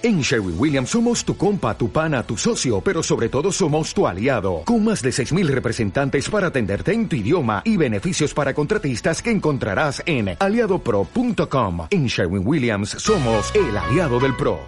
[0.00, 4.06] En Sherwin Williams somos tu compa, tu pana, tu socio, pero sobre todo somos tu
[4.06, 9.20] aliado, con más de 6.000 representantes para atenderte en tu idioma y beneficios para contratistas
[9.20, 11.88] que encontrarás en aliadopro.com.
[11.90, 14.60] En Sherwin Williams somos el aliado del PRO.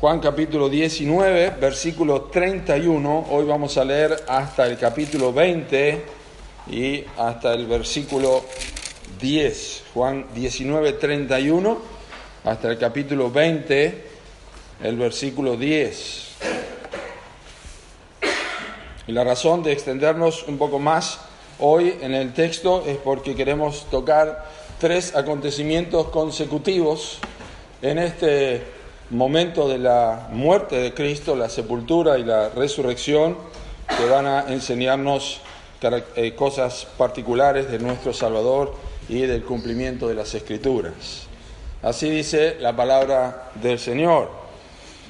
[0.00, 6.04] Juan capítulo 19, versículo 31, hoy vamos a leer hasta el capítulo 20
[6.70, 8.44] y hasta el versículo
[9.20, 9.82] 10.
[9.92, 11.78] Juan 19, 31
[12.44, 14.14] hasta el capítulo 20
[14.82, 16.26] el versículo 10.
[19.06, 21.20] Y la razón de extendernos un poco más
[21.58, 24.44] hoy en el texto es porque queremos tocar
[24.78, 27.18] tres acontecimientos consecutivos
[27.82, 28.62] en este
[29.10, 33.36] momento de la muerte de Cristo, la sepultura y la resurrección,
[33.96, 35.40] que van a enseñarnos
[36.16, 38.74] eh, cosas particulares de nuestro Salvador
[39.08, 41.26] y del cumplimiento de las Escrituras.
[41.82, 44.45] Así dice la palabra del Señor.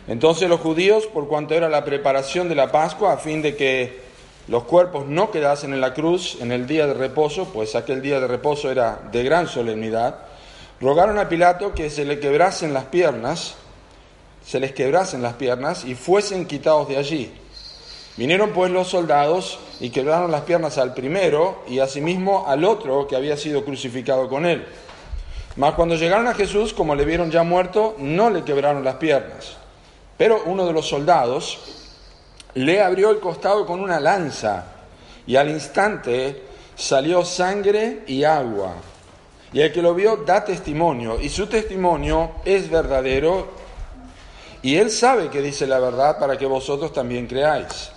[0.09, 4.01] Entonces los judíos, por cuanto era la preparación de la Pascua, a fin de que
[4.49, 8.21] los cuerpos no quedasen en la cruz en el día de reposo, pues aquel día
[8.21, 10.19] de reposo era de gran solemnidad,
[10.81, 13.57] rogaron a Pilato que se le quebrasen las piernas,
[14.47, 17.33] se les quebrasen las piernas y fuesen quitados de allí.
[18.17, 23.17] Vinieron pues los soldados y quebraron las piernas al primero y asimismo al otro que
[23.17, 24.65] había sido crucificado con él.
[25.57, 29.57] Mas cuando llegaron a Jesús, como le vieron ya muerto, no le quebraron las piernas.
[30.17, 31.59] Pero uno de los soldados
[32.55, 34.65] le abrió el costado con una lanza
[35.27, 36.43] y al instante
[36.75, 38.75] salió sangre y agua.
[39.53, 43.49] Y el que lo vio da testimonio y su testimonio es verdadero
[44.63, 47.91] y él sabe que dice la verdad para que vosotros también creáis.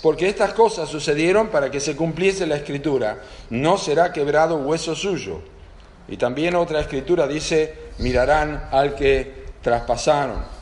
[0.00, 3.18] Porque estas cosas sucedieron para que se cumpliese la escritura,
[3.50, 5.42] no será quebrado hueso suyo.
[6.08, 10.59] Y también otra escritura dice, mirarán al que traspasaron.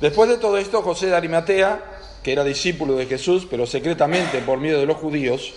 [0.00, 1.82] Después de todo esto, José de Arimatea,
[2.22, 5.52] que era discípulo de Jesús, pero secretamente por miedo de los judíos,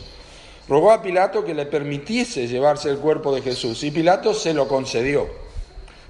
[0.68, 4.68] rogó a Pilato que le permitiese llevarse el cuerpo de Jesús, y Pilato se lo
[4.68, 5.28] concedió.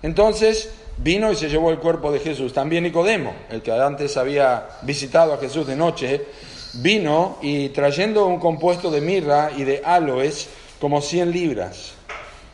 [0.02, 2.54] Entonces vino y se llevó el cuerpo de Jesús.
[2.54, 6.26] También Nicodemo, el que antes había visitado a Jesús de noche,
[6.74, 11.94] vino y trayendo un compuesto de mirra y de aloes, como cien libras.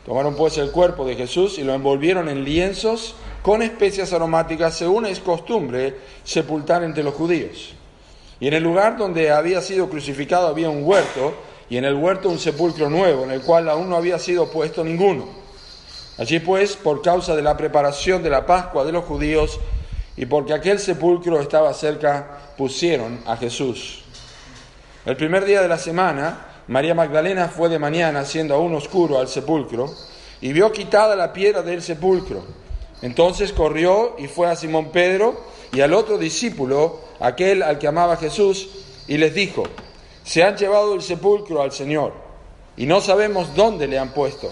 [0.04, 5.06] Tomaron pues el cuerpo de Jesús y lo envolvieron en lienzos con especias aromáticas, según
[5.06, 7.74] es costumbre sepultar entre los judíos.
[8.38, 11.34] Y en el lugar donde había sido crucificado había un huerto,
[11.68, 14.82] y en el huerto un sepulcro nuevo, en el cual aún no había sido puesto
[14.82, 15.28] ninguno.
[16.18, 19.58] Allí pues, por causa de la preparación de la Pascua de los judíos,
[20.16, 24.02] y porque aquel sepulcro estaba cerca, pusieron a Jesús.
[25.06, 29.28] El primer día de la semana, María Magdalena fue de mañana, siendo aún oscuro, al
[29.28, 29.94] sepulcro,
[30.42, 32.44] y vio quitada la piedra del sepulcro.
[33.02, 35.40] Entonces corrió y fue a Simón Pedro
[35.72, 38.68] y al otro discípulo, aquel al que amaba Jesús,
[39.06, 39.64] y les dijo,
[40.24, 42.12] se han llevado el sepulcro al Señor
[42.76, 44.48] y no sabemos dónde le han puesto.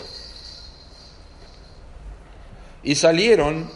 [2.82, 3.70] Y salieron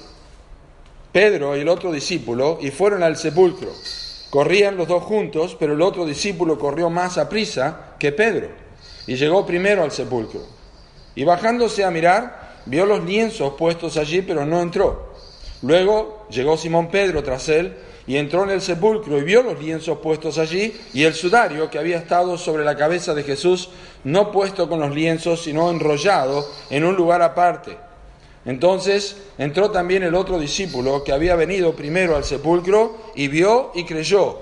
[1.12, 3.70] Pedro y el otro discípulo y fueron al sepulcro.
[4.30, 8.48] Corrían los dos juntos, pero el otro discípulo corrió más a prisa que Pedro
[9.06, 10.40] y llegó primero al sepulcro.
[11.14, 15.12] Y bajándose a mirar, vio los lienzos puestos allí, pero no entró.
[15.62, 19.98] Luego llegó Simón Pedro tras él y entró en el sepulcro y vio los lienzos
[19.98, 23.70] puestos allí y el sudario que había estado sobre la cabeza de Jesús,
[24.04, 27.76] no puesto con los lienzos, sino enrollado en un lugar aparte.
[28.44, 33.84] Entonces entró también el otro discípulo que había venido primero al sepulcro y vio y
[33.84, 34.38] creyó,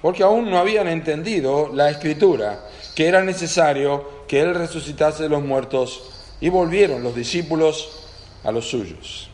[0.00, 5.42] porque aún no habían entendido la escritura, que era necesario que él resucitase de los
[5.42, 8.06] muertos y volvieron los discípulos
[8.44, 9.28] a los suyos.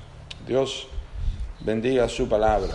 [0.47, 0.87] Dios
[1.61, 2.75] bendiga su palabra.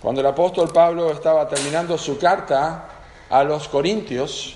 [0.00, 2.88] Cuando el apóstol Pablo estaba terminando su carta
[3.28, 4.54] a los Corintios,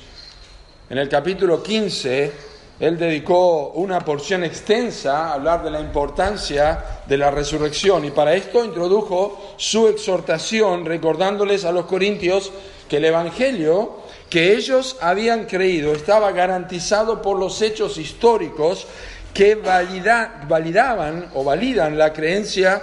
[0.89, 2.33] en el capítulo 15,
[2.79, 8.35] él dedicó una porción extensa a hablar de la importancia de la resurrección y para
[8.35, 12.51] esto introdujo su exhortación recordándoles a los corintios
[12.89, 14.02] que el Evangelio
[14.33, 18.87] que ellos habían creído estaba garantizado por los hechos históricos
[19.35, 22.81] que validaban o validan la creencia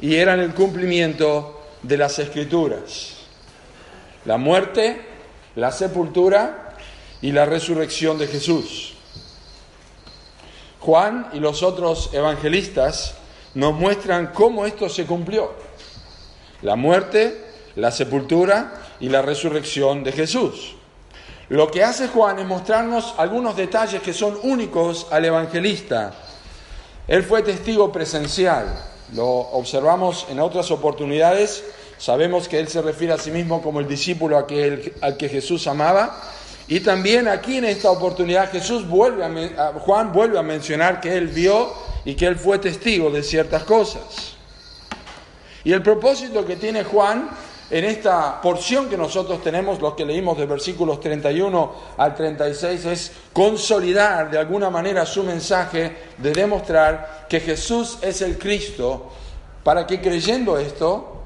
[0.00, 3.16] y eran el cumplimiento de las escrituras.
[4.24, 5.00] La muerte,
[5.56, 6.76] la sepultura
[7.20, 8.94] y la resurrección de Jesús.
[10.78, 13.16] Juan y los otros evangelistas
[13.54, 15.52] nos muestran cómo esto se cumplió.
[16.62, 20.76] La muerte, la sepultura y la resurrección de Jesús.
[21.48, 26.14] Lo que hace Juan es mostrarnos algunos detalles que son únicos al evangelista.
[27.08, 28.66] Él fue testigo presencial,
[29.14, 31.64] lo observamos en otras oportunidades,
[31.98, 35.66] sabemos que Él se refiere a sí mismo como el discípulo que, al que Jesús
[35.66, 36.22] amaba,
[36.68, 41.26] y también aquí en esta oportunidad Jesús vuelve a, Juan vuelve a mencionar que Él
[41.26, 41.72] vio
[42.04, 44.36] y que Él fue testigo de ciertas cosas.
[45.64, 47.28] Y el propósito que tiene Juan
[47.70, 53.12] en esta porción que nosotros tenemos, los que leímos de versículos 31 al 36, es
[53.32, 59.10] consolidar de alguna manera su mensaje de demostrar que Jesús es el Cristo,
[59.62, 61.22] para que creyendo esto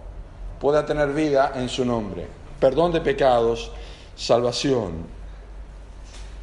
[0.60, 2.26] pueda tener vida en su nombre,
[2.60, 3.70] perdón de pecados,
[4.14, 5.06] salvación.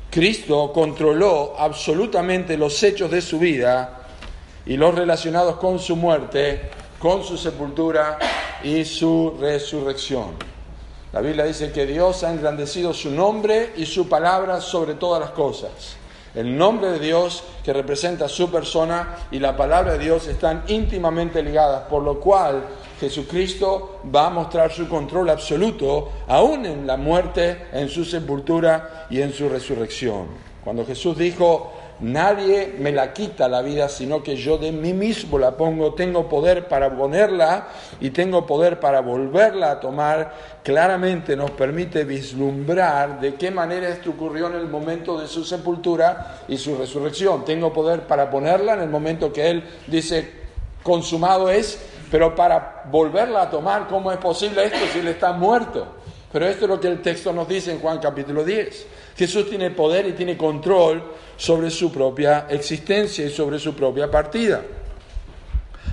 [0.10, 4.00] Cristo controló absolutamente los hechos de su vida
[4.66, 6.70] y los relacionados con su muerte
[7.02, 8.20] con su sepultura
[8.64, 10.36] y su resurrección.
[11.12, 15.32] La Biblia dice que Dios ha engrandecido su nombre y su palabra sobre todas las
[15.32, 15.98] cosas.
[16.34, 21.44] El nombre de Dios que representa su persona y la palabra de Dios están íntimamente
[21.44, 22.64] ligadas, por lo cual
[23.00, 29.22] Jesucristo va a mostrar su control absoluto aún en la muerte, en su sepultura y
[29.22, 30.28] en su resurrección.
[30.64, 35.38] Cuando Jesús dijo, Nadie me la quita la vida, sino que yo de mí mismo
[35.38, 35.94] la pongo.
[35.94, 37.68] Tengo poder para ponerla
[38.00, 40.34] y tengo poder para volverla a tomar.
[40.64, 46.42] Claramente nos permite vislumbrar de qué manera esto ocurrió en el momento de su sepultura
[46.48, 47.46] y su resurrección.
[47.46, 50.32] Tengo poder para ponerla en el momento que Él dice,
[50.82, 56.01] consumado es, pero para volverla a tomar, ¿cómo es posible esto si Él está muerto?
[56.32, 58.86] Pero esto es lo que el texto nos dice en Juan capítulo 10.
[59.18, 61.04] Jesús tiene poder y tiene control
[61.36, 64.62] sobre su propia existencia y sobre su propia partida.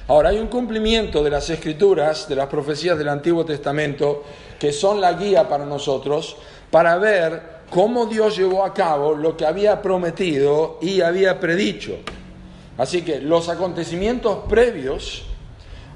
[0.06, 4.25] Ahora, hay un cumplimiento de las escrituras, de las profecías del Antiguo Testamento,
[4.58, 6.37] que son la guía para nosotros
[6.70, 11.96] para ver cómo Dios llevó a cabo lo que había prometido y había predicho.
[12.79, 15.25] Así que los acontecimientos previos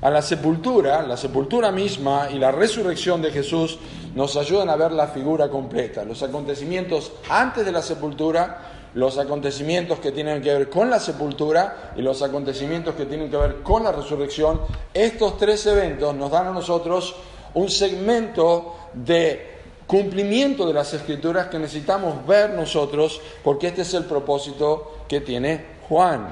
[0.02, 3.78] a la sepultura, la sepultura misma y la resurrección de Jesús
[4.14, 6.04] nos ayudan a ver la figura completa.
[6.04, 11.92] Los acontecimientos antes de la sepultura, los acontecimientos que tienen que ver con la sepultura
[11.96, 14.60] y los acontecimientos que tienen que ver con la resurrección,
[14.92, 17.14] estos tres eventos nos dan a nosotros
[17.54, 19.50] un segmento de
[19.86, 25.64] cumplimiento de las escrituras que necesitamos ver nosotros porque este es el propósito que tiene
[25.88, 26.28] Juan.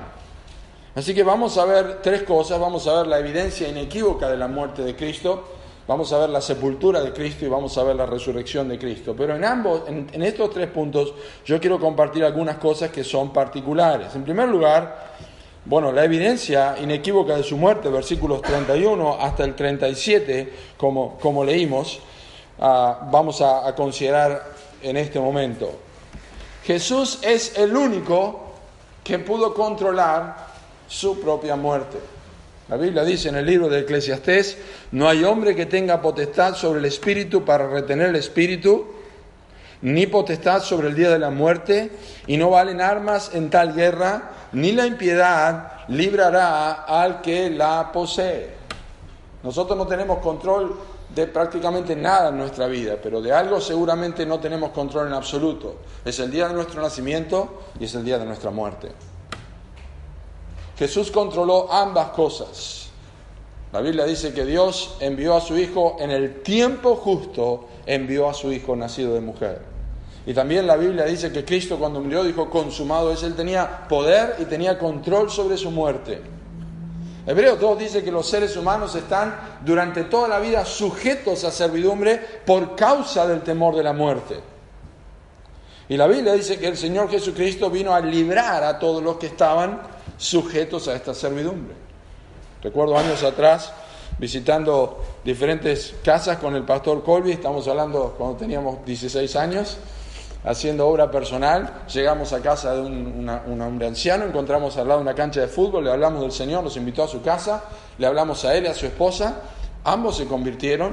[0.94, 4.48] Así que vamos a ver tres cosas, vamos a ver la evidencia inequívoca de la
[4.48, 5.44] muerte de Cristo,
[5.90, 9.12] vamos a ver la sepultura de Cristo y vamos a ver la resurrección de Cristo.
[9.18, 11.12] Pero en ambos, en, estos tres puntos,
[11.44, 14.14] yo quiero compartir algunas cosas que son particulares.
[14.14, 15.14] En primer lugar,
[15.64, 21.98] bueno, la evidencia inequívoca de su muerte, versículos 31 hasta el 37, como, como leímos,
[22.60, 24.44] ah, vamos a considerar
[24.82, 25.72] en este momento.
[26.62, 28.52] Jesús es el único
[29.02, 30.36] que pudo controlar
[30.86, 31.98] su propia muerte.
[32.70, 34.56] La Biblia dice en el libro de Eclesiastés,
[34.92, 38.86] no hay hombre que tenga potestad sobre el espíritu para retener el espíritu,
[39.82, 41.90] ni potestad sobre el día de la muerte,
[42.28, 48.50] y no valen armas en tal guerra, ni la impiedad librará al que la posee.
[49.42, 50.76] Nosotros no tenemos control
[51.12, 55.78] de prácticamente nada en nuestra vida, pero de algo seguramente no tenemos control en absoluto.
[56.04, 58.92] Es el día de nuestro nacimiento y es el día de nuestra muerte.
[60.80, 62.86] Jesús controló ambas cosas.
[63.70, 68.32] La Biblia dice que Dios envió a su Hijo en el tiempo justo, envió a
[68.32, 69.60] su Hijo nacido de mujer.
[70.24, 74.36] Y también la Biblia dice que Cristo cuando murió dijo, consumado es, Él tenía poder
[74.38, 76.22] y tenía control sobre su muerte.
[77.26, 82.18] Hebreo 2 dice que los seres humanos están durante toda la vida sujetos a servidumbre
[82.46, 84.40] por causa del temor de la muerte.
[85.90, 89.26] Y la Biblia dice que el Señor Jesucristo vino a librar a todos los que
[89.26, 91.74] estaban sujetos a esta servidumbre.
[92.62, 93.72] Recuerdo años atrás
[94.18, 99.78] visitando diferentes casas con el pastor Colby, estamos hablando cuando teníamos 16 años,
[100.44, 105.40] haciendo obra personal, llegamos a casa de un, hombre anciano, encontramos al lado una cancha
[105.40, 107.64] de fútbol, le hablamos del Señor, nos invitó a su casa,
[107.96, 109.40] le hablamos a él y a su esposa,
[109.84, 110.92] ambos se convirtieron,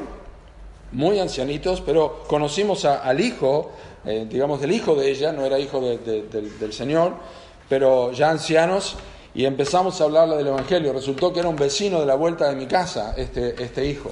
[0.93, 3.71] muy ancianitos, pero conocimos al hijo,
[4.05, 7.11] eh, digamos del hijo de ella, no era hijo del Señor,
[7.67, 8.95] pero ya ancianos,
[9.37, 10.91] y empezamos a hablarle del Evangelio.
[10.91, 14.09] Resultó que era un vecino de la vuelta de mi casa, este, este hijo.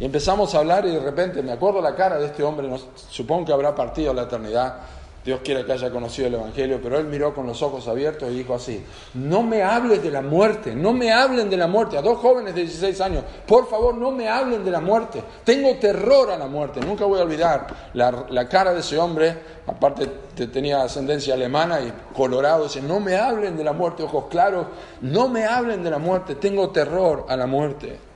[0.00, 2.66] Y empezamos a hablar y de repente me acuerdo la cara de este hombre,
[3.10, 4.78] supongo que habrá partido a la eternidad,
[5.22, 8.36] Dios quiere que haya conocido el Evangelio, pero él miró con los ojos abiertos y
[8.36, 8.82] dijo así,
[9.14, 11.98] no me hables de la muerte, no me hablen de la muerte.
[11.98, 15.22] A dos jóvenes de 16 años, por favor, no me hablen de la muerte.
[15.44, 16.80] Tengo terror a la muerte.
[16.80, 19.36] Nunca voy a olvidar la, cara de ese hombre,
[19.66, 20.06] aparte
[20.46, 24.68] tenía ascendencia alemana y colorado, dice, no me hablen de la muerte, ojos claros,
[25.02, 28.09] no me hablen de la muerte, tengo terror a la muerte.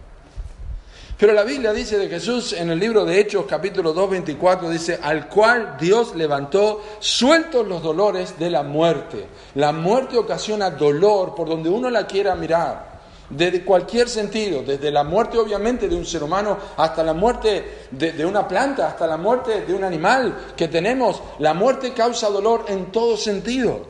[1.18, 4.99] Pero la Biblia dice de Jesús en el libro de Hechos capítulo 2, 24, dice,
[5.00, 9.26] al cual Dios levantó sueltos los dolores de la muerte.
[9.54, 12.94] La muerte ocasiona dolor por donde uno la quiera mirar,
[13.30, 18.12] desde cualquier sentido, desde la muerte obviamente de un ser humano hasta la muerte de,
[18.12, 21.23] de una planta, hasta la muerte de un animal que tenemos.
[21.38, 23.87] La muerte causa dolor en todo sentido.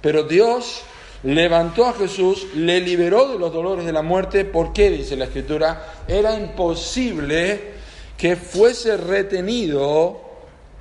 [0.00, 0.84] Pero Dios
[1.24, 4.44] levantó a Jesús, le liberó de los dolores de la muerte.
[4.44, 4.90] ¿Por qué?
[4.90, 6.02] Dice la Escritura.
[6.06, 7.72] Era imposible
[8.16, 10.20] que fuese retenido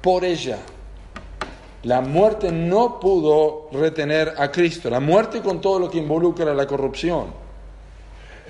[0.01, 0.57] por ella.
[1.83, 4.89] La muerte no pudo retener a Cristo.
[4.89, 7.27] La muerte con todo lo que involucra la corrupción.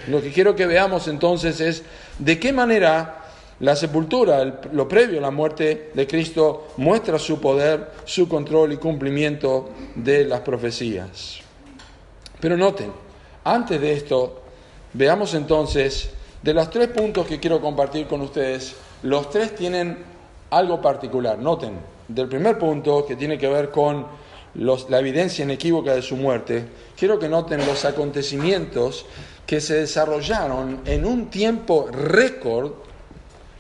[0.08, 1.84] Lo que quiero que veamos entonces es
[2.18, 3.18] de qué manera
[3.60, 8.78] la sepultura, lo previo a la muerte de Cristo, muestra su poder, su control y
[8.78, 11.41] cumplimiento de las profecías.
[12.42, 12.92] Pero noten,
[13.44, 14.42] antes de esto,
[14.94, 16.10] veamos entonces,
[16.42, 20.04] de los tres puntos que quiero compartir con ustedes, los tres tienen
[20.50, 21.38] algo particular.
[21.38, 24.06] Noten, del primer punto, que tiene que ver con
[24.56, 26.66] la evidencia inequívoca de su muerte,
[26.98, 29.06] quiero que noten los acontecimientos
[29.46, 32.72] que se desarrollaron en un tiempo récord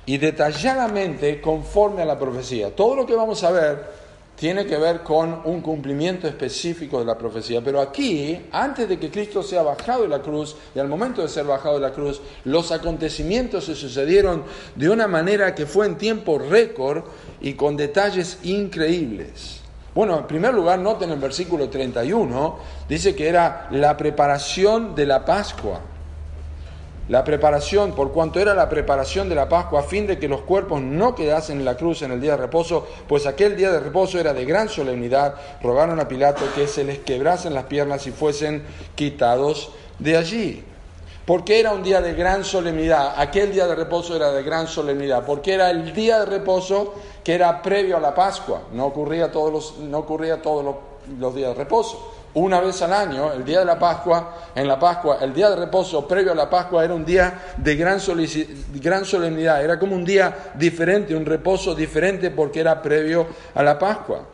[0.05, 2.75] y detalladamente conforme a la profecía.
[2.75, 4.00] Todo lo que vamos a ver
[4.41, 7.61] tiene que ver con un cumplimiento específico de la profecía.
[7.63, 11.27] Pero aquí, antes de que Cristo sea bajado de la cruz, y al momento de
[11.27, 14.43] ser bajado de la cruz, los acontecimientos se sucedieron
[14.75, 17.03] de una manera que fue en tiempo récord
[17.39, 19.61] y con detalles increíbles.
[19.93, 22.57] Bueno, en primer lugar, noten el versículo 31,
[22.89, 25.81] dice que era la preparación de la Pascua
[27.11, 30.43] la preparación, por cuanto era la preparación de la Pascua, a fin de que los
[30.43, 33.81] cuerpos no quedasen en la cruz en el día de reposo, pues aquel día de
[33.81, 38.11] reposo era de gran solemnidad, rogaron a Pilato que se les quebrasen las piernas y
[38.11, 38.63] fuesen
[38.95, 40.63] quitados de allí.
[41.25, 45.25] Porque era un día de gran solemnidad, aquel día de reposo era de gran solemnidad,
[45.25, 46.93] porque era el día de reposo
[47.25, 50.77] que era previo a la Pascua, no ocurría todos los, no ocurría todos
[51.19, 54.79] los días de reposo una vez al año, el día de la Pascua, en la
[54.79, 57.99] Pascua, el día de reposo previo a la Pascua era un día de gran,
[58.75, 63.77] gran solemnidad, era como un día diferente, un reposo diferente porque era previo a la
[63.77, 64.25] Pascua.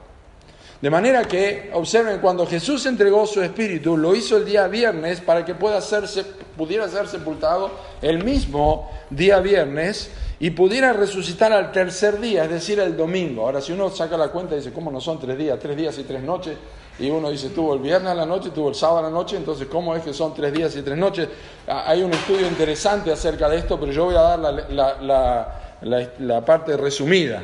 [0.80, 5.44] De manera que, observen, cuando Jesús entregó su espíritu, lo hizo el día viernes para
[5.44, 6.24] que pueda hacerse,
[6.56, 12.80] pudiera ser sepultado el mismo día viernes y pudiera resucitar al tercer día, es decir,
[12.80, 13.42] el domingo.
[13.42, 15.58] Ahora, si uno saca la cuenta y dice, ¿cómo no son tres días?
[15.60, 16.56] Tres días y tres noches.
[17.00, 19.38] Y uno dice, tuvo el viernes a la noche, tuvo el sábado a la noche,
[19.38, 21.30] entonces, ¿cómo es que son tres días y tres noches?
[21.68, 26.46] Ah, hay un estudio interesante acerca de esto, pero yo voy a dar la, la
[26.46, 27.44] parte resumida.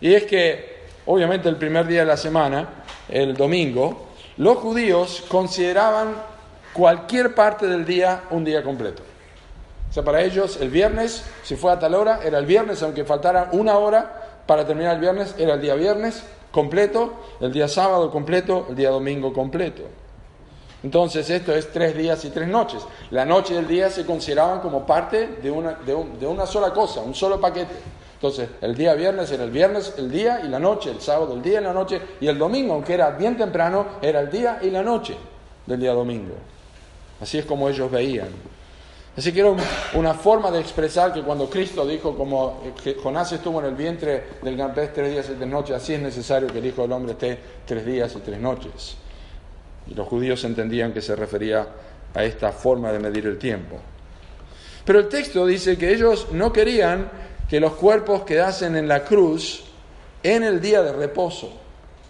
[0.00, 4.08] Y es que, obviamente, el primer día de la semana, el domingo,
[4.38, 6.14] los judíos consideraban
[6.72, 9.02] cualquier parte del día un día completo.
[9.88, 13.04] O sea, para ellos el viernes, si fue a tal hora, era el viernes, aunque
[13.04, 18.10] faltara una hora para terminar el viernes, era el día viernes completo, el día sábado
[18.10, 19.82] completo, el día domingo completo.
[20.82, 22.82] Entonces esto es tres días y tres noches.
[23.10, 25.94] La noche y el día se consideraban como parte de una, de,
[26.26, 27.74] una sola cosa, un solo paquete.
[28.14, 31.42] Entonces el día viernes era el viernes, el día y la noche, el sábado el
[31.42, 34.70] día y la noche, y el domingo, aunque era bien temprano, era el día y
[34.70, 35.16] la noche
[35.66, 36.34] del día domingo.
[37.20, 38.28] Así es como ellos veían.
[39.16, 39.54] Así que era
[39.94, 42.62] una forma de expresar que cuando Cristo dijo, como
[43.02, 46.00] Jonás estuvo en el vientre del gran pez tres días y tres noches, así es
[46.00, 48.96] necesario que el Hijo del Hombre esté tres días y tres noches.
[49.86, 51.68] Y los judíos entendían que se refería
[52.14, 53.76] a esta forma de medir el tiempo.
[54.84, 57.10] Pero el texto dice que ellos no querían
[57.48, 59.64] que los cuerpos quedasen en la cruz
[60.22, 61.52] en el día de reposo.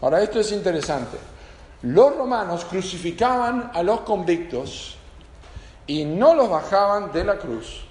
[0.00, 1.16] Ahora, esto es interesante.
[1.82, 4.98] Los romanos crucificaban a los convictos
[5.86, 7.84] y no los bajaban de la cruz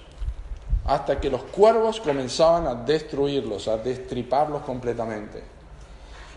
[0.84, 5.42] hasta que los cuervos comenzaban a destruirlos, a destriparlos completamente.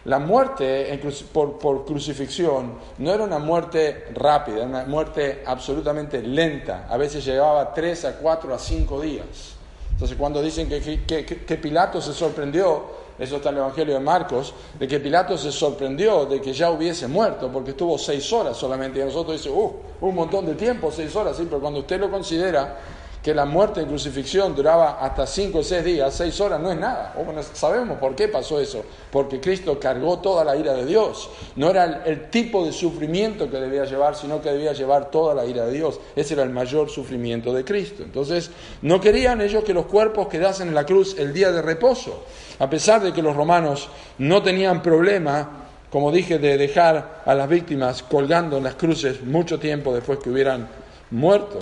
[0.06, 1.00] La muerte
[1.34, 6.86] por, por, crucifixión no era una muerte rápida, era una muerte absolutamente lenta.
[6.88, 9.56] A veces llevaba tres a cuatro a cinco días.
[9.90, 14.00] Entonces cuando dicen que, que, que Pilato se sorprendió eso está en el Evangelio de
[14.00, 18.58] Marcos, de que Pilato se sorprendió de que ya hubiese muerto, porque estuvo seis horas
[18.58, 21.80] solamente, y a nosotros dice, uh, un montón de tiempo, seis horas, sí, pero cuando
[21.80, 22.78] usted lo considera
[23.26, 26.78] que la muerte en crucifixión duraba hasta cinco o seis días, seis horas, no es
[26.78, 27.12] nada.
[27.54, 31.32] Sabemos por qué pasó eso, porque Cristo cargó toda la ira de Dios.
[31.56, 35.44] No era el, tipo de sufrimiento que debía llevar, sino que debía llevar toda la
[35.44, 36.00] ira de Dios.
[36.16, 38.04] Ese era el mayor sufrimiento de Cristo.
[38.04, 38.52] Entonces,
[38.84, 42.26] no querían ellos que los cuerpos quedasen en la cruz el día de reposo,
[42.60, 43.90] a pesar de que los romanos
[44.20, 49.58] no tenían problema como dije, de dejar a las víctimas colgando en las cruces mucho
[49.58, 50.68] tiempo después que hubieran
[51.10, 51.60] muerto.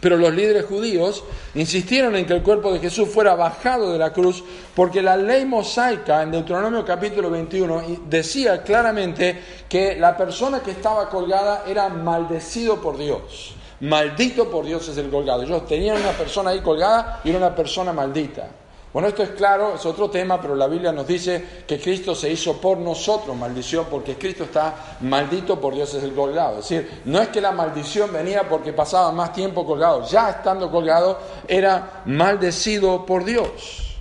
[0.00, 1.22] Pero los líderes judíos
[1.54, 4.42] insistieron en que el cuerpo de Jesús fuera bajado de la cruz
[4.74, 9.38] porque la ley mosaica en Deuteronomio capítulo 21 decía claramente
[9.68, 13.54] que la persona que estaba colgada era maldecido por Dios.
[13.80, 15.42] Maldito por Dios es el colgado.
[15.42, 18.48] Ellos tenían una persona ahí colgada y era una persona maldita.
[18.92, 22.28] Bueno, esto es claro, es otro tema, pero la Biblia nos dice que Cristo se
[22.28, 26.58] hizo por nosotros maldición, porque Cristo está maldito por Dios es el colgado.
[26.58, 30.72] Es decir, no es que la maldición venía porque pasaba más tiempo colgado, ya estando
[30.72, 33.96] colgado era maldecido por Dios.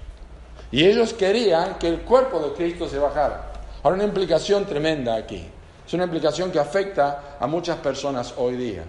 [0.71, 3.51] Y ellos querían que el cuerpo de Cristo se bajara.
[3.83, 5.47] Ahora, una implicación tremenda aquí.
[5.85, 8.83] Es una implicación que afecta a muchas personas hoy día.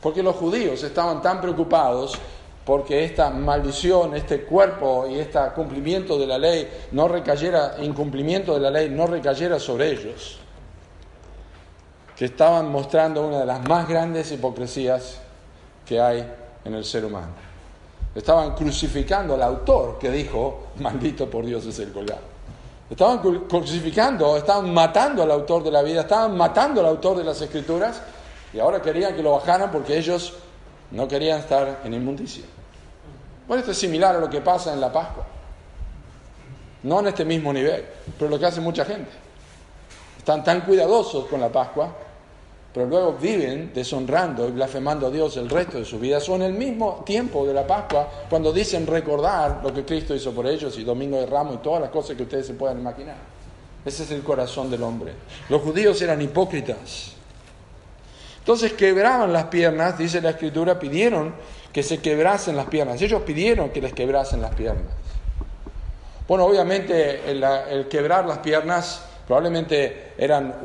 [0.00, 2.18] Porque los judíos estaban tan preocupados
[2.64, 8.60] porque esta maldición, este cuerpo y este cumplimiento de la ley no recayera, incumplimiento de
[8.60, 10.38] la ley no recayera sobre ellos,
[12.16, 15.18] que estaban mostrando una de las más grandes hipocresías
[15.84, 16.24] que hay
[16.64, 17.32] en el ser humano.
[18.14, 22.32] Estaban crucificando al autor que dijo, maldito por Dios es el colgado.
[22.90, 27.40] Estaban crucificando, estaban matando al autor de la vida, estaban matando al autor de las
[27.40, 28.02] escrituras
[28.52, 30.34] y ahora querían que lo bajaran porque ellos
[30.92, 32.44] no querían estar en inmundicia.
[33.48, 35.26] Bueno, esto es similar a lo que pasa en la Pascua.
[36.84, 37.84] No en este mismo nivel,
[38.18, 39.10] pero lo que hace mucha gente.
[40.18, 41.92] Están tan cuidadosos con la Pascua,
[42.72, 46.20] pero luego viven deshonrando y blasfemando a Dios el resto de su vida.
[46.20, 50.46] Son el mismo tiempo de la Pascua cuando dicen recordar lo que Cristo hizo por
[50.46, 53.16] ellos y Domingo de Ramos y todas las cosas que ustedes se puedan imaginar.
[53.84, 55.12] Ese es el corazón del hombre.
[55.48, 57.16] Los judíos eran hipócritas.
[58.42, 61.32] Entonces quebraban las piernas, dice la escritura, pidieron
[61.72, 63.00] que se quebrasen las piernas.
[63.00, 64.92] Ellos pidieron que les quebrasen las piernas.
[66.26, 70.56] Bueno, obviamente el, quebrar las piernas probablemente eran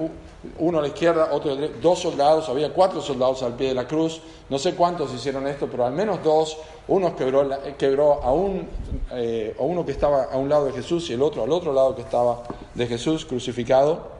[0.58, 3.68] uno a la izquierda, otro a la derecha, dos soldados, había cuatro soldados al pie
[3.68, 6.58] de la cruz, no sé cuántos hicieron esto, pero al menos dos,
[6.88, 8.68] uno quebró, a, un,
[9.12, 11.74] eh, a uno que estaba a un lado de Jesús y el otro al otro
[11.74, 14.17] lado que estaba de Jesús crucificado.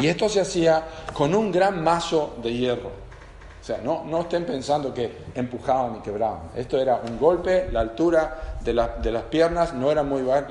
[0.00, 2.90] Y esto se hacía con un gran mazo de hierro.
[3.60, 6.50] O sea, no, no estén pensando que empujaban y quebraban.
[6.56, 10.46] Esto era un golpe, la altura de, de las piernas no era muy la,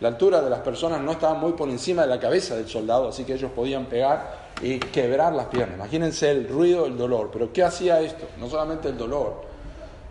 [0.00, 3.08] la, altura de las personas no estaba muy por encima de la cabeza del soldado,
[3.08, 5.76] así que ellos podían pegar y quebrar las piernas.
[5.76, 7.30] Imagínense el ruido, el dolor.
[7.32, 8.28] Pero ¿qué hacía esto?
[8.38, 9.42] No solamente el dolor,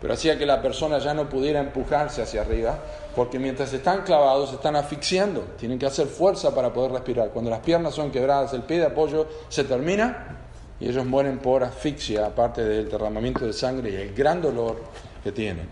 [0.02, 2.78] pero hacía que la persona ya no pudiera empujarse hacia arriba,
[3.16, 7.30] porque mientras están clavados están asfixiando, tienen que hacer fuerza para poder respirar.
[7.30, 10.38] Cuando las piernas son quebradas, el pie de apoyo se termina
[10.80, 14.78] y ellos mueren por asfixia, aparte del derramamiento de sangre y el gran dolor
[15.24, 15.68] que tienen.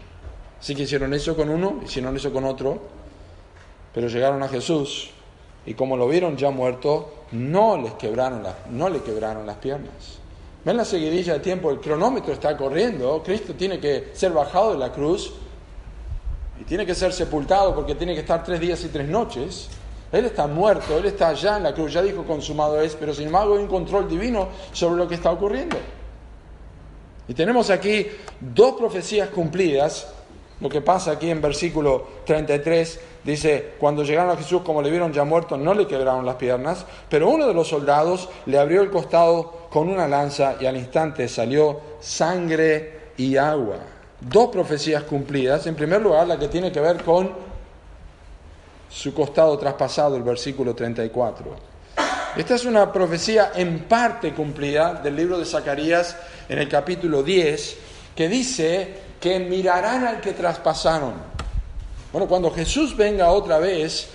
[0.59, 2.81] Así que hicieron eso con uno, hicieron eso con otro,
[3.93, 5.11] pero llegaron a Jesús
[5.65, 10.16] y como lo vieron ya muerto, no les quebraron las, no le quebraron las piernas.
[10.67, 14.77] Ven la seguidilla de tiempo, el cronómetro está corriendo, Cristo tiene que ser bajado de
[14.77, 15.31] la cruz
[16.59, 19.69] y tiene que ser sepultado porque tiene que estar tres días y tres noches.
[20.11, 23.27] Él está muerto, Él está allá en la cruz, ya dijo consumado es, pero sin
[23.27, 25.77] embargo hay un control divino sobre lo que está ocurriendo.
[27.29, 28.05] Y tenemos aquí
[28.37, 30.11] dos profecías cumplidas.
[30.59, 35.13] Lo que pasa aquí en versículo 33 dice, cuando llegaron a Jesús como le vieron
[35.13, 38.89] ya muerto, no le quebraron las piernas, pero uno de los soldados le abrió el
[38.89, 43.77] costado con una lanza y al instante salió sangre y agua.
[44.19, 45.67] Dos profecías cumplidas.
[45.67, 47.29] En primer lugar, la que tiene que ver con
[48.89, 51.55] su costado traspasado, el versículo 34.
[52.37, 56.17] Esta es una profecía en parte cumplida del libro de Zacarías
[56.49, 57.77] en el capítulo 10,
[58.15, 61.13] que dice que mirarán al que traspasaron.
[62.11, 64.09] Bueno, cuando Jesús venga otra vez,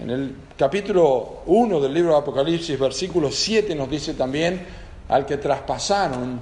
[0.00, 4.64] en el capítulo 1 del libro de Apocalipsis, versículo 7 nos dice también
[5.08, 6.40] al que traspasaron.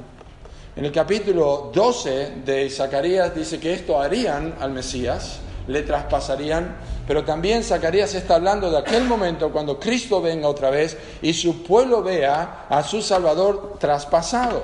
[0.77, 7.25] En el capítulo 12 de Zacarías dice que esto harían al Mesías, le traspasarían pero
[7.25, 12.03] también Zacarías está hablando de aquel momento cuando Cristo venga otra vez y su pueblo
[12.03, 14.63] vea a su Salvador traspasado.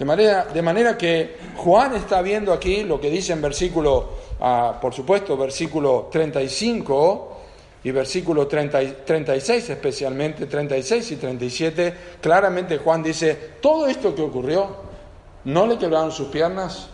[0.00, 4.08] De manera, de manera que Juan está viendo aquí lo que dice en versículo,
[4.40, 7.36] ah, por supuesto, versículo 35,
[7.84, 14.68] y versículo 36 especialmente, 36 y 37, claramente Juan dice, todo esto que ocurrió,
[15.44, 16.88] no le quebraron sus piernas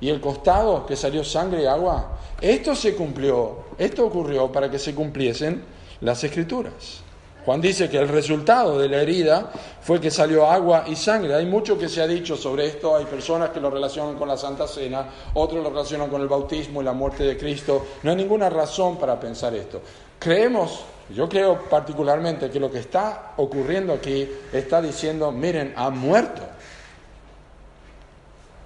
[0.00, 4.78] y el costado que salió sangre y agua, esto se cumplió, esto ocurrió para que
[4.78, 5.62] se cumpliesen
[6.00, 7.03] las escrituras.
[7.44, 9.50] Juan dice que el resultado de la herida
[9.82, 11.34] fue que salió agua y sangre.
[11.34, 14.36] Hay mucho que se ha dicho sobre esto, hay personas que lo relacionan con la
[14.36, 17.84] Santa Cena, otros lo relacionan con el bautismo y la muerte de Cristo.
[18.02, 19.82] No hay ninguna razón para pensar esto.
[20.18, 26.40] Creemos, yo creo particularmente que lo que está ocurriendo aquí está diciendo, miren, ha muerto.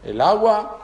[0.05, 0.79] El agua,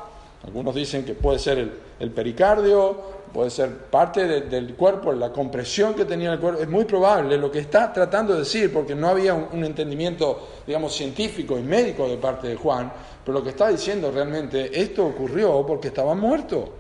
[0.45, 1.59] algunos dicen que puede ser
[2.01, 6.85] el, pericardio, puede ser parte del cuerpo, la compresión que tenía el cuerpo, es muy
[6.85, 11.63] probable lo que está tratando de decir, porque no había un, entendimiento, digamos, científico y
[11.63, 12.93] médico de parte de Juan,
[13.25, 16.73] pero lo que está diciendo realmente, esto ocurrió porque estaba muerto.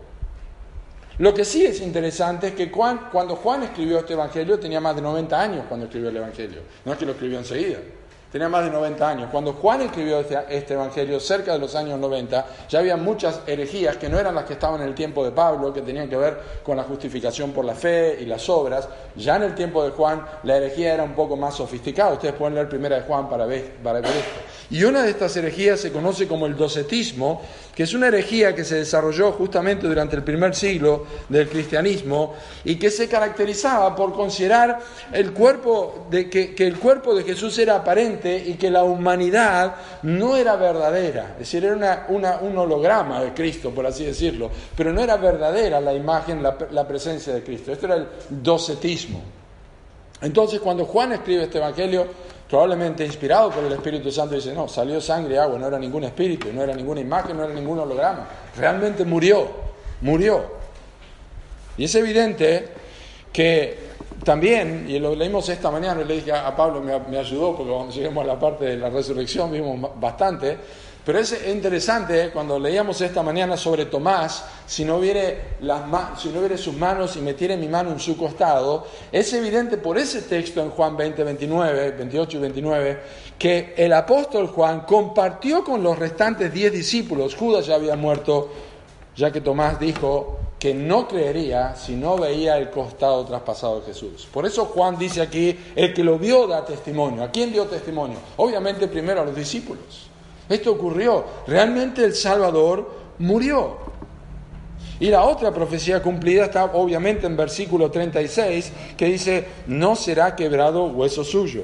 [1.18, 5.02] Lo que sí es interesante es que cuando Juan escribió este Evangelio tenía más de
[5.02, 6.60] 90 años cuando escribió el Evangelio.
[6.84, 7.78] No es que lo escribió enseguida.
[8.34, 9.28] Tenía más de 90 años.
[9.30, 13.96] Cuando Juan escribió este, este, Evangelio, cerca de los años 90, ya había muchas herejías
[13.96, 16.40] que no eran las que estaban en el tiempo de Pablo, que tenían que ver
[16.64, 18.88] con la justificación por la fe y las obras.
[19.14, 22.14] Ya en el tiempo de Juan, la herejía era un poco más sofisticada.
[22.14, 24.40] Ustedes pueden leer primera de Juan para ver, para ver esto.
[24.70, 27.42] Y una de estas herejías se conoce como el docetismo,
[27.74, 32.77] que es una herejía que se desarrolló justamente durante el primer siglo del cristianismo y
[32.77, 34.79] que se caracterizaba por considerar
[35.12, 40.37] el cuerpo de, que, el cuerpo de Jesús era aparente y que la humanidad no
[40.37, 45.16] era verdadera, es decir, era un holograma de Cristo, por así decirlo, pero no era
[45.16, 47.72] verdadera la imagen, la, la presencia de Cristo.
[47.72, 49.22] Esto era el docetismo.
[50.20, 52.07] Entonces, cuando Juan escribe este Evangelio,
[52.54, 56.04] probablemente inspirado por el Espíritu Santo, dice, no, salió sangre y agua, no era ningún
[56.04, 58.28] espíritu, no era ninguna imagen, no era ningún holograma.
[58.56, 59.48] Realmente murió,
[60.02, 60.40] murió.
[61.76, 62.68] Y es evidente
[63.32, 63.76] que
[64.22, 67.92] también, y lo leímos esta mañana, le dije a Pablo, me, me ayudó, porque cuando
[67.92, 70.56] lleguemos a la parte de la resurrección vimos bastante,
[71.04, 77.20] pero es interesante cuando leíamos esta mañana sobre Tomás, si no hubiere sus manos y
[77.20, 81.90] metiere mi mano en su costado, es evidente por ese texto en Juan 20, 29,
[81.90, 83.00] 28 y 29,
[83.38, 88.50] que el apóstol Juan compartió con los restantes diez discípulos, Judas ya había muerto,
[89.14, 94.26] ya que Tomás dijo que no creería si no veía el costado traspasado de Jesús.
[94.32, 97.22] Por eso Juan dice aquí, el que lo vio da testimonio.
[97.22, 98.16] ¿A quién dio testimonio?
[98.38, 100.08] Obviamente primero a los discípulos.
[100.48, 101.24] Esto ocurrió.
[101.46, 103.78] Realmente el Salvador murió.
[105.00, 110.87] Y la otra profecía cumplida está obviamente en versículo 36, que dice, no será quebrado
[110.87, 111.62] hueso suyo.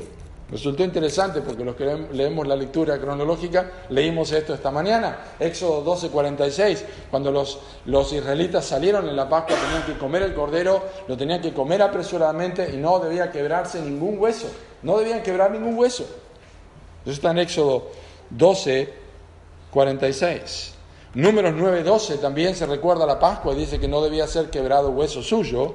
[0.50, 6.08] Resultó interesante porque los que leemos la lectura cronológica, leímos esto esta mañana, Éxodo 12,
[6.08, 11.16] 46, cuando los, los israelitas salieron en la Pascua, tenían que comer el cordero, lo
[11.16, 14.48] tenían que comer apresuradamente y no debía quebrarse ningún hueso,
[14.82, 16.04] no debían quebrar ningún hueso.
[17.04, 17.88] Eso está en Éxodo
[18.30, 18.92] 12,
[19.70, 20.74] 46.
[21.14, 24.90] Números 9, 12 también se recuerda la Pascua y dice que no debía ser quebrado
[24.90, 25.74] hueso suyo.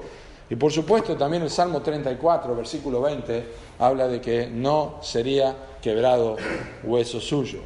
[0.49, 3.45] Y por supuesto también el Salmo 34, versículo 20,
[3.79, 6.37] habla de que no sería quebrado
[6.83, 7.59] hueso suyo.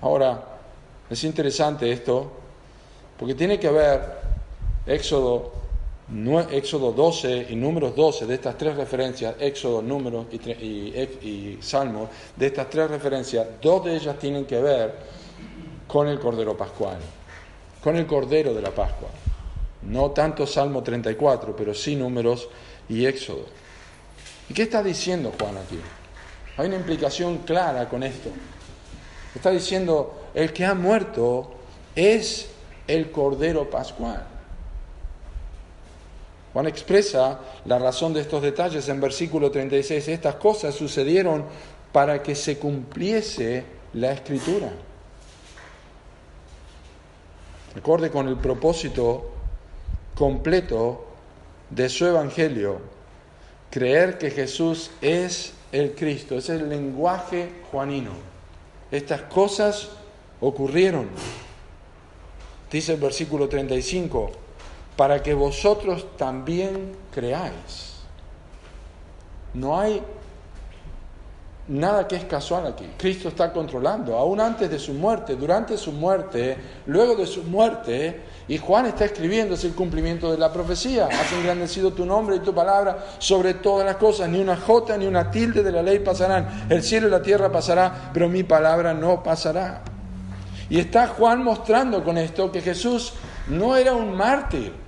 [0.00, 0.42] Ahora,
[1.08, 2.32] es interesante esto,
[3.18, 4.20] porque tiene que ver
[4.84, 5.61] Éxodo
[6.50, 12.46] Éxodo 12 y Números 12, de estas tres referencias, Éxodo, Números y, y, Salmo, de
[12.46, 14.94] estas tres referencias, dos de ellas tienen que ver
[15.86, 16.98] con el Cordero Pascual,
[17.82, 19.08] con el Cordero de la Pascua.
[19.82, 22.48] No tanto Salmo 34, pero sí Números
[22.88, 23.46] y Éxodo.
[24.48, 25.80] ¿Y qué está diciendo Juan aquí?
[26.56, 28.28] Hay una implicación clara con esto.
[29.34, 31.54] Está diciendo, el que ha muerto
[31.96, 32.48] es
[32.86, 34.31] el Cordero Pascual.
[36.52, 40.08] Juan expresa la razón de estos detalles en versículo 36.
[40.08, 41.44] Estas cosas sucedieron
[41.92, 44.70] para que se cumpliese la escritura.
[47.74, 49.30] Recorde con el propósito
[50.14, 51.06] completo
[51.70, 52.80] de su evangelio,
[53.70, 58.10] creer que Jesús es el Cristo, es el lenguaje juanino.
[58.90, 59.88] Estas cosas
[60.40, 61.08] ocurrieron.
[62.70, 64.32] Dice el versículo 35,
[64.96, 67.92] para que vosotros también creáis.
[69.54, 70.02] No hay
[71.68, 72.86] nada que es casual aquí.
[72.98, 78.22] Cristo está controlando, aún antes de su muerte, durante su muerte, luego de su muerte,
[78.48, 81.06] y Juan está escribiendo, es el cumplimiento de la profecía.
[81.06, 84.28] Has engrandecido tu nombre y tu palabra sobre todas las cosas.
[84.28, 86.66] Ni una jota ni una tilde de la ley pasarán.
[86.68, 89.82] El cielo y la tierra pasará, pero mi palabra no pasará.
[90.68, 93.14] Y está Juan mostrando con esto que Jesús
[93.48, 94.81] no era un mártir.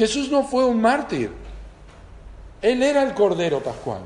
[0.00, 1.30] Jesús no fue un mártir.
[2.62, 4.00] Él era el Cordero Pascual.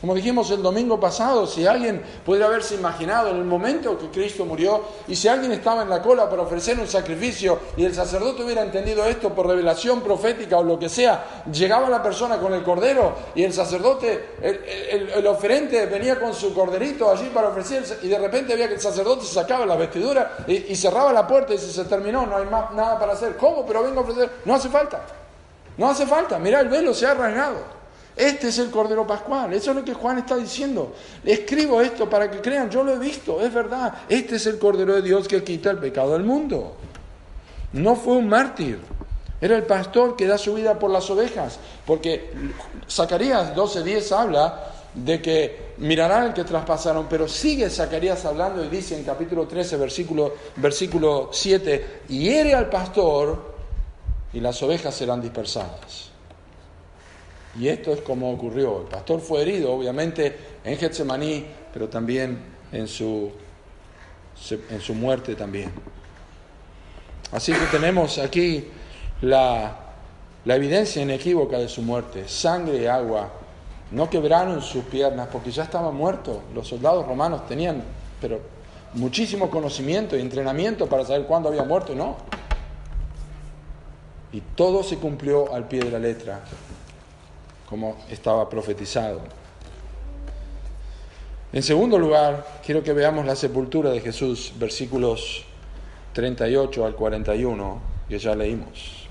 [0.00, 4.44] Como dijimos el domingo pasado, si alguien pudiera haberse imaginado en el momento que Cristo
[4.44, 8.44] murió y si alguien estaba en la cola para ofrecer un sacrificio y el sacerdote
[8.44, 12.62] hubiera entendido esto por revelación profética o lo que sea, llegaba la persona con el
[12.62, 18.18] cordero y el sacerdote, el, oferente venía con su corderito allí para ofrecer y de
[18.18, 22.24] repente veía que el sacerdote sacaba la vestidura y, cerraba la puerta y se terminó,
[22.24, 23.36] no hay más nada para hacer.
[23.36, 23.66] ¿Cómo?
[23.66, 24.30] Pero vengo a ofrecer.
[24.44, 25.00] No hace falta.
[25.76, 26.38] No hace falta.
[26.38, 27.77] Mira, el velo se ha rasgado.
[28.18, 30.92] Este es el Cordero Pascual, eso es lo que Juan está diciendo.
[31.24, 33.94] Escribo esto para que crean, yo lo he visto, es verdad.
[34.08, 36.74] Este es el Cordero de Dios que quita el pecado del mundo.
[37.74, 38.80] No fue un mártir,
[39.40, 42.32] era el pastor que da su vida por las ovejas, porque
[42.90, 48.98] Zacarías 12:10 habla de que mirarán al que traspasaron, pero sigue Zacarías hablando y dice
[48.98, 53.54] en capítulo 13, versículo, versículo 7, y hiere al pastor
[54.32, 56.17] y las ovejas serán dispersadas.
[57.56, 58.82] Y esto es como ocurrió.
[58.82, 62.38] El pastor fue herido, obviamente, en Getsemaní, pero también
[62.72, 63.30] en su,
[64.70, 65.70] en su muerte también.
[67.32, 68.68] Así que tenemos aquí
[69.22, 69.76] la,
[70.44, 72.28] la evidencia inequívoca de su muerte.
[72.28, 73.30] Sangre y agua.
[73.90, 76.42] No quebraron sus piernas porque ya estaba muerto.
[76.54, 77.82] Los soldados romanos tenían,
[78.20, 78.40] pero
[78.94, 82.16] muchísimo conocimiento y entrenamiento para saber cuándo había muerto no.
[84.32, 86.42] Y todo se cumplió al pie de la letra
[87.68, 89.20] como estaba profetizado.
[91.52, 95.44] En segundo lugar, quiero que veamos la sepultura de Jesús, versículos
[96.12, 99.06] 38 al 41, que ya leímos.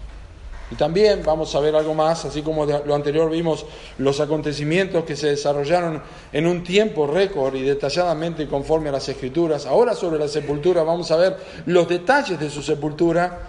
[0.70, 3.66] Y también vamos a ver algo más, así como lo anterior vimos
[3.98, 6.02] los acontecimientos que se desarrollaron
[6.34, 9.66] en un tiempo récord y detalladamente conforme a las escrituras.
[9.66, 13.40] Ahora sobre la sepultura vamos a ver los detalles de su sepultura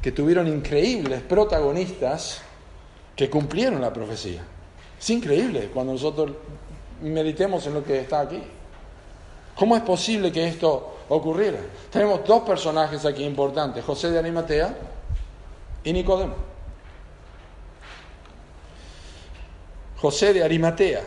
[0.00, 2.42] que tuvieron increíbles protagonistas
[3.16, 4.42] que cumplieron la profecía.
[4.98, 6.32] Es increíble cuando nosotros
[7.02, 8.42] meditemos en lo que está aquí.
[9.54, 11.58] ¿Cómo es posible que esto ocurriera?
[11.90, 14.76] Tenemos dos personajes aquí importantes, José de Arimatea
[15.84, 16.34] y Nicodemo.
[20.00, 21.00] José de Arimatea.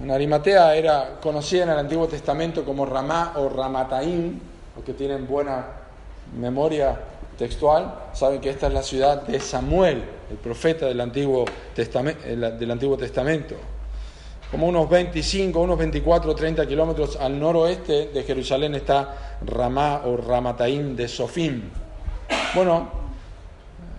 [0.00, 4.40] En Arimatea era conocida en el Antiguo Testamento como Ramá o Ramataim,
[4.74, 5.66] porque tienen buena
[6.36, 6.98] memoria
[7.38, 12.70] textual, saben que esta es la ciudad de Samuel, el profeta del Antiguo, Testamento, del
[12.70, 13.54] Antiguo Testamento.
[14.50, 20.96] Como unos 25, unos 24, 30 kilómetros al noroeste de Jerusalén está Ramá o Ramataim
[20.96, 21.62] de Sofim.
[22.54, 22.90] Bueno,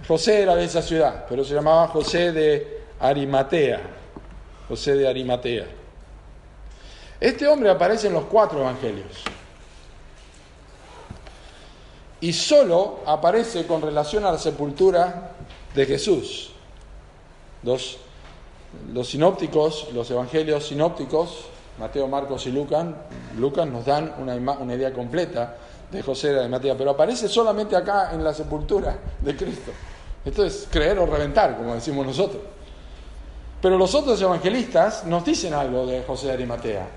[0.08, 3.80] José era de esa ciudad, pero se llamaba José de Arimatea.
[4.68, 5.66] José de Arimatea.
[7.20, 9.24] Este hombre aparece en los cuatro evangelios
[12.22, 15.32] y solo aparece con relación a la sepultura
[15.74, 16.52] de Jesús.
[17.64, 17.98] Los,
[19.04, 21.46] sinópticos, los evangelios sinópticos,
[21.80, 22.86] Mateo, Marcos y Lucas,
[23.38, 25.56] Lucas nos dan una, idea completa
[25.92, 29.72] de José de Mateo, pero aparece solamente acá en la sepultura de Cristo.
[30.26, 32.42] Esto es creer o reventar, como decimos nosotros.
[33.62, 36.88] Pero los otros evangelistas nos dicen algo de José de Arimatea.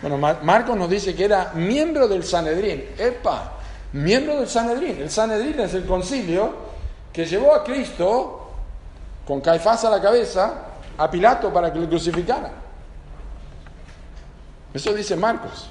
[0.00, 2.84] Bueno, Marcos nos dice que era miembro del Sanedrín.
[2.98, 3.57] ¡Epa!
[3.92, 4.98] Miembro del Sanedrín.
[4.98, 6.52] El Sanedrín es el concilio
[7.12, 8.50] que llevó a Cristo,
[9.26, 10.54] con Caifás a la cabeza,
[10.96, 12.50] a Pilato para que lo crucificara.
[14.72, 15.70] Eso dice Marcos.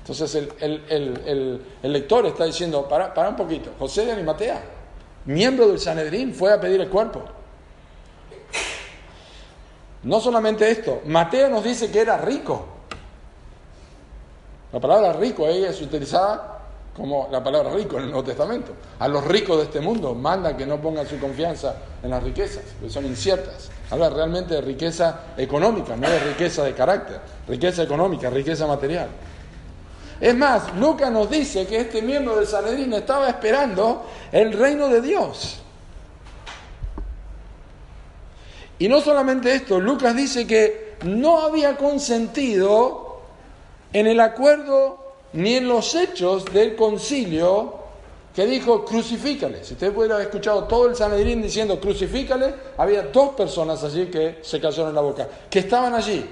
[0.00, 4.62] Entonces el, lector está diciendo, para, para un poquito, José de Arimatea,
[5.26, 7.22] miembro del Sanedrín, fue a pedir el cuerpo.
[10.02, 12.66] No solamente esto, Mateo nos dice que era rico.
[14.72, 16.57] La palabra rico ahí es utilizada
[16.98, 18.72] como la palabra rico en el Nuevo Testamento.
[18.98, 22.64] A los ricos de este mundo manda que no pongan su confianza en las riquezas,
[22.80, 23.70] que son inciertas.
[23.88, 29.08] Habla realmente de riqueza económica, no de riqueza de carácter, riqueza económica, riqueza material.
[30.20, 35.00] Es más, Lucas nos dice que este miembro del Sanedrín estaba esperando el reino de
[35.00, 35.60] Dios.
[38.80, 43.20] Y no solamente esto, Lucas dice que no había consentido
[43.92, 45.07] en el acuerdo
[45.38, 47.74] ni en los hechos del concilio
[48.34, 49.62] que dijo crucifícale.
[49.62, 54.56] Si usted hubiera escuchado todo el Sanedrín diciendo crucifícale, había dos personas allí que se
[54.56, 56.24] en la boca, que estaban allí,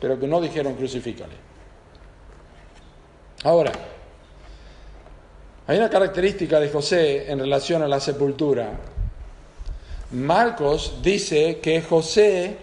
[0.00, 1.34] pero que no dijeron crucifícale.
[3.44, 3.70] Ahora,
[5.68, 8.68] hay una característica de José en relación a la sepultura.
[10.10, 12.56] Marcos dice que José,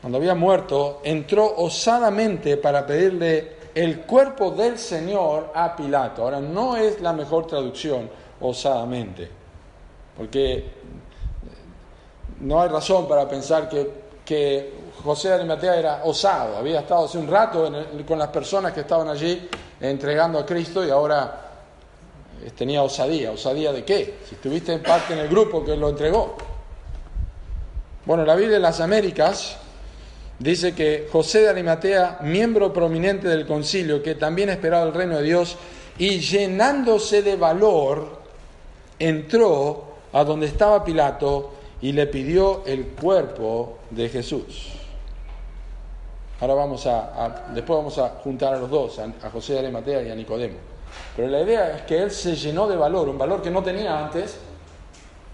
[0.00, 6.22] cuando había muerto, entró osadamente para pedirle el cuerpo del Señor a Pilato.
[6.22, 8.08] Ahora, no es la mejor traducción,
[8.40, 9.28] osadamente,
[10.16, 10.64] porque
[12.40, 13.90] no hay razón para pensar que,
[14.24, 14.72] que
[15.04, 17.70] José de Arimatea era osado, había estado hace un rato
[18.08, 19.46] con las personas que estaban allí
[19.78, 21.42] entregando a Cristo y ahora
[22.42, 23.30] eh, tenía osadía.
[23.30, 24.20] ¿Osadía de qué?
[24.26, 26.34] Si estuviste en parte en el grupo que lo entregó.
[28.06, 29.58] Bueno, la Biblia de las Américas
[30.38, 35.22] dice que José de Arimatea, miembro prominente del concilio, que también esperaba el reino de
[35.22, 35.56] Dios,
[35.98, 38.20] y llenándose de valor,
[38.98, 44.72] entró a donde estaba Pilato y le pidió el cuerpo de Jesús.
[46.40, 50.10] Ahora vamos a, después vamos a juntar a los dos, a, José de Arimatea y
[50.10, 50.56] a Nicodemo.
[51.14, 53.98] Pero la idea es que él se llenó de valor, un valor que no tenía
[53.98, 54.38] antes,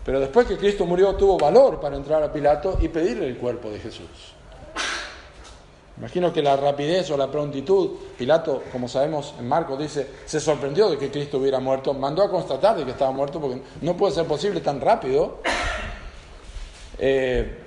[0.05, 3.71] pero después que Cristo murió tuvo valor para entrar a Pilato y pedirle el cuerpo
[3.71, 4.32] de Jesús.
[5.99, 10.89] Imagino que la rapidez o la prontitud, Pilato, como sabemos en Marcos, dice, se sorprendió
[10.89, 14.15] de que Cristo hubiera muerto, mandó a constatar de que estaba muerto porque no puede
[14.15, 15.41] ser posible tan rápido.
[16.99, 17.59] Eh,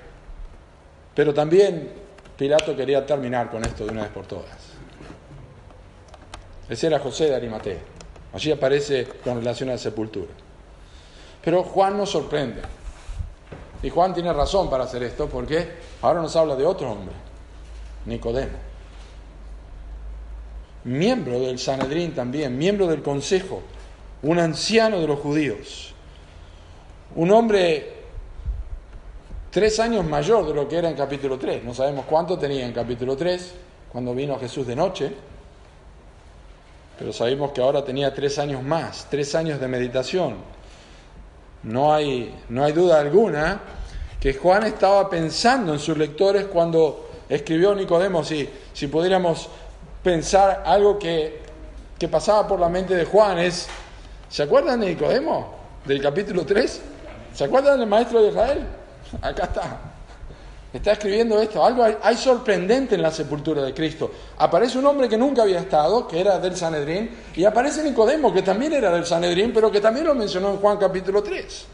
[1.14, 1.92] pero también
[2.36, 4.76] Pilato quería terminar con esto de una vez por todas.
[6.68, 7.78] Ese era José de Arimatea.
[8.34, 10.32] Allí aparece con relación a la sepultura.
[11.42, 12.60] Pero Juan nos sorprende.
[13.82, 15.68] Y Juan tiene razón para hacer esto porque
[16.02, 17.14] ahora nos habla de otro hombre,
[18.06, 18.58] Nicodemo.
[20.84, 23.62] Miembro del Sanedrín también, miembro del consejo,
[24.22, 25.92] un anciano de los judíos.
[27.16, 27.94] Un hombre
[29.50, 31.64] tres años mayor de lo que era en capítulo 3.
[31.64, 33.54] No sabemos cuánto tenía en capítulo 3,
[33.90, 35.12] cuando vino Jesús de noche,
[36.98, 40.36] pero sabemos que ahora tenía tres años más, tres años de meditación,
[41.62, 43.60] no hay, no hay duda alguna
[44.20, 49.48] que Juan estaba pensando en sus lectores cuando escribió Nicodemo, si, si pudiéramos
[50.02, 51.40] pensar algo que,
[51.98, 53.66] que pasaba por la mente de Juan es,
[54.28, 55.54] ¿se acuerdan de Nicodemo?
[55.84, 56.80] Del capítulo 3?
[57.34, 58.66] ¿Se acuerdan del maestro de Israel?
[59.22, 59.80] Acá está
[60.76, 61.64] está escribiendo esto.
[61.64, 64.10] Algo hay, sorprendente en la sepultura de Cristo.
[64.38, 68.42] Aparece un hombre que nunca había estado, que era del Sanedrín, y aparece Nicodemo, que
[68.42, 71.66] también era del Sanedrín, pero que también lo mencionó en Juan capítulo 3.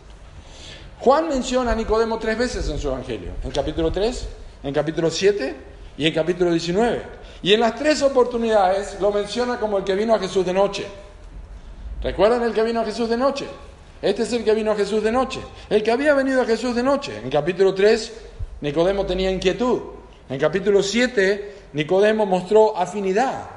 [1.00, 3.32] Juan menciona a Nicodemo tres veces en su Evangelio.
[3.42, 4.28] En capítulo 3,
[4.62, 5.54] en capítulo 7
[5.96, 7.02] y en capítulo 19.
[7.42, 10.86] Y en las tres oportunidades lo menciona como el que vino a Jesús de noche.
[12.02, 13.46] ¿Recuerdan el que vino a Jesús de noche?
[14.00, 15.40] Este es el que vino a Jesús de noche.
[15.70, 17.20] El que había venido a Jesús de noche.
[17.22, 18.12] En capítulo 3
[18.62, 19.80] Nicodemo tenía inquietud.
[20.28, 23.50] En capítulo 7, Nicodemo mostró afinidad.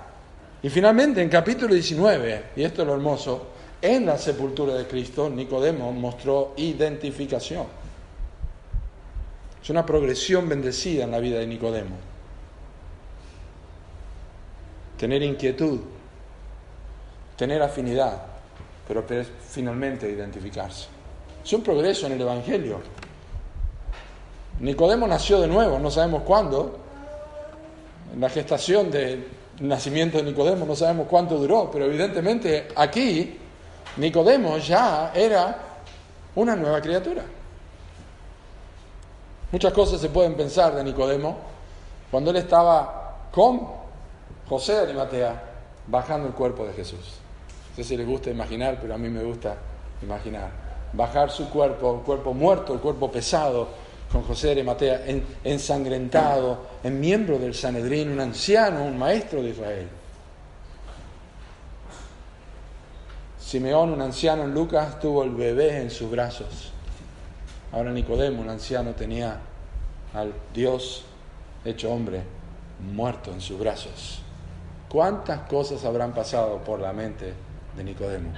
[0.62, 3.48] Y finalmente, en capítulo 19, y esto es lo hermoso,
[3.82, 7.68] en la sepultura de Cristo, Nicodemo mostró identificación.
[9.66, 11.96] Es una progresión bendecida en la vida de Nicodemo.
[14.96, 15.80] Tener inquietud,
[17.36, 18.22] tener afinidad,
[18.88, 19.04] pero
[19.50, 20.86] finalmente identificarse.
[21.44, 22.80] Es un progreso en el Evangelio.
[24.60, 26.78] Nicodemo nació de nuevo, no sabemos cuándo.
[28.14, 29.26] En la gestación del
[29.62, 33.36] nacimiento de Nicodemo no sabemos cuánto duró, pero evidentemente aquí
[33.98, 35.58] Nicodemo ya era
[36.36, 37.24] una nueva criatura.
[39.52, 41.38] Muchas cosas se pueden pensar de Nicodemo
[42.12, 43.68] cuando él estaba con
[44.48, 45.44] José de Arimatea
[45.88, 47.20] bajando el cuerpo de Jesús.
[47.70, 49.56] No sé si les gusta imaginar, pero a mí me gusta
[50.02, 50.50] imaginar.
[50.94, 53.68] Bajar su cuerpo, el cuerpo muerto, el cuerpo pesado,
[54.12, 55.04] con José de Arimatea,
[55.44, 59.88] ensangrentado, en miembro del Sanedrín, un anciano, un maestro de Israel.
[63.40, 66.72] Simeón, un anciano en Lucas, tuvo el bebé en sus brazos.
[67.76, 69.38] Ahora Nicodemo, un anciano, tenía
[70.14, 71.04] al Dios
[71.66, 72.24] hecho hombre
[72.94, 74.22] muerto en sus brazos.
[74.88, 77.34] ¿Cuántas cosas habrán pasado por la mente
[77.76, 78.30] de Nicodemo?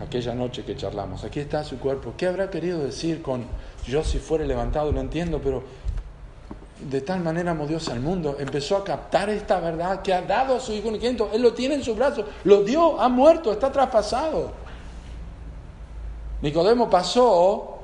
[0.00, 2.14] Aquella noche que charlamos, aquí está su cuerpo.
[2.16, 3.44] ¿Qué habrá querido decir con
[3.86, 5.62] yo si fuera levantado, lo entiendo, pero
[6.88, 10.56] de tal manera amó Dios al mundo, empezó a captar esta verdad que ha dado
[10.56, 13.70] a su Hijo unigénito, Él lo tiene en su brazo, lo dio, ha muerto, está
[13.70, 14.52] traspasado.
[16.40, 17.77] Nicodemo pasó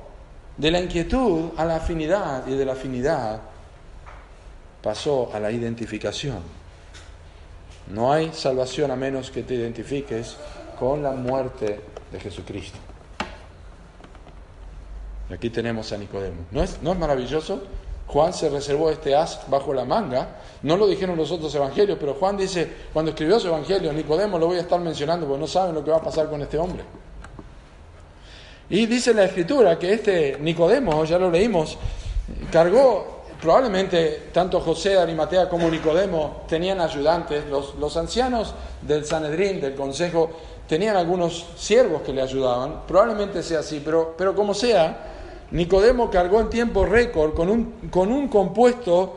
[0.56, 3.40] de la inquietud a la afinidad y de la afinidad
[4.82, 6.38] pasó a la identificación.
[7.88, 10.36] No hay salvación a menos que te identifiques
[10.78, 12.78] con la muerte de Jesucristo.
[15.28, 16.46] Y aquí tenemos a Nicodemo.
[16.50, 17.62] ¿No es, ¿No es maravilloso?
[18.06, 20.36] Juan se reservó este as bajo la manga.
[20.62, 24.46] No lo dijeron los otros evangelios, pero Juan dice, cuando escribió su evangelio, Nicodemo lo
[24.46, 26.84] voy a estar mencionando porque no saben lo que va a pasar con este hombre.
[28.70, 31.76] Y dice la escritura que este Nicodemo, ya lo leímos,
[32.50, 39.60] cargó, probablemente tanto José de Arimatea como Nicodemo tenían ayudantes, los, los ancianos del Sanedrín,
[39.60, 40.30] del consejo,
[40.66, 45.10] tenían algunos siervos que le ayudaban, probablemente sea así, pero, pero como sea,
[45.50, 49.16] Nicodemo cargó en tiempo récord con un, con un compuesto,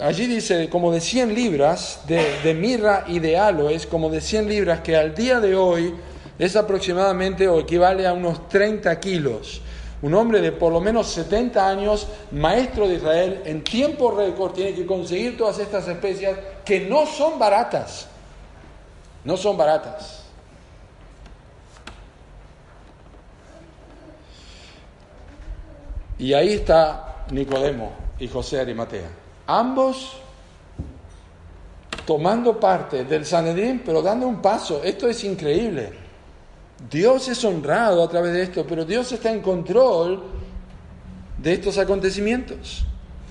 [0.00, 4.48] allí dice como de 100 libras de, de mirra y de aloes, como de 100
[4.48, 5.94] libras, que al día de hoy
[6.38, 9.60] es aproximadamente o equivale a unos 30 kilos.
[10.00, 14.72] Un hombre de por lo menos 70 años, maestro de Israel, en tiempo récord tiene
[14.72, 18.06] que conseguir todas estas especias que no son baratas.
[19.24, 20.22] No son baratas.
[26.18, 29.08] Y ahí está Nicodemo y José Arimatea.
[29.46, 30.12] Ambos
[32.06, 34.82] tomando parte del Sanedrín, pero dando un paso.
[34.84, 36.07] Esto es increíble.
[36.90, 40.22] Dios es honrado a través de esto, pero Dios está en control
[41.36, 42.84] de estos acontecimientos.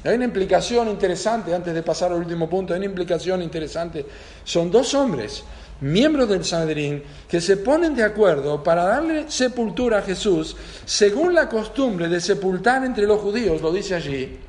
[0.04, 4.06] Hay una implicación interesante, antes de pasar al último punto, hay una implicación interesante.
[4.44, 5.44] Son dos hombres,
[5.82, 11.50] miembros del Sanedrín, que se ponen de acuerdo para darle sepultura a Jesús según la
[11.50, 14.40] costumbre de sepultar entre los judíos, lo dice allí.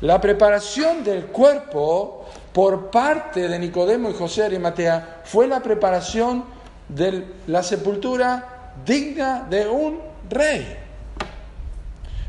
[0.00, 6.53] La preparación del cuerpo por parte de Nicodemo y José Arimatea fue la preparación
[6.88, 10.76] de la sepultura digna de un rey.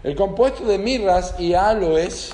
[0.04, 2.34] El compuesto de mirras y aloes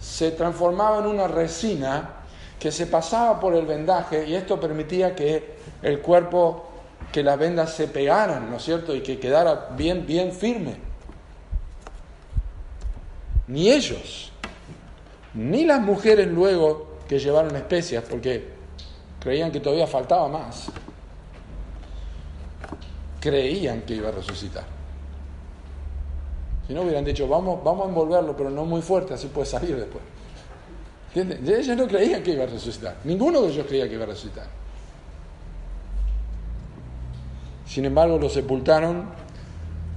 [0.00, 2.10] se transformaba en una resina
[2.58, 6.68] que se pasaba por el vendaje y esto permitía que el cuerpo,
[7.12, 8.94] que las vendas se pegaran, ¿no es cierto?
[8.94, 10.76] Y que quedara bien, bien firme.
[13.46, 14.32] Ni ellos,
[15.34, 18.48] ni las mujeres luego que llevaron especias, porque
[19.20, 20.70] creían que todavía faltaba más,
[23.20, 24.64] creían que iba a resucitar.
[26.66, 29.76] Si no hubieran dicho, vamos, vamos a envolverlo, pero no muy fuerte, así puede salir
[29.76, 30.04] después.
[31.14, 31.60] ¿Entienden?
[31.60, 32.96] Ellos no creían que iba a resucitar.
[33.04, 34.46] Ninguno de ellos creía que iba a resucitar.
[37.66, 39.06] Sin embargo, lo sepultaron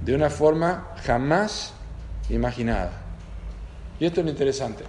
[0.02, 1.74] de una forma jamás
[2.30, 2.92] imaginada.
[4.00, 4.84] Y esto es lo interesante.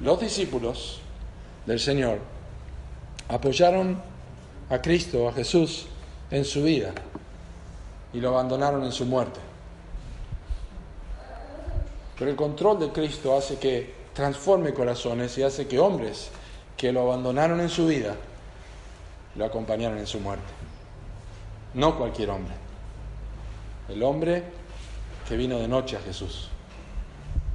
[0.00, 1.00] Los discípulos
[1.64, 2.18] del Señor
[3.28, 4.00] apoyaron
[4.68, 5.86] a Cristo, a Jesús,
[6.30, 6.92] en su vida
[8.16, 9.38] y lo abandonaron en su muerte.
[12.18, 16.30] Pero el control de Cristo hace que transforme corazones y hace que hombres
[16.78, 18.16] que lo abandonaron en su vida
[19.34, 20.46] lo acompañaron en su muerte.
[21.74, 22.54] No cualquier hombre.
[23.90, 24.44] El hombre
[25.28, 26.48] que vino de noche a Jesús.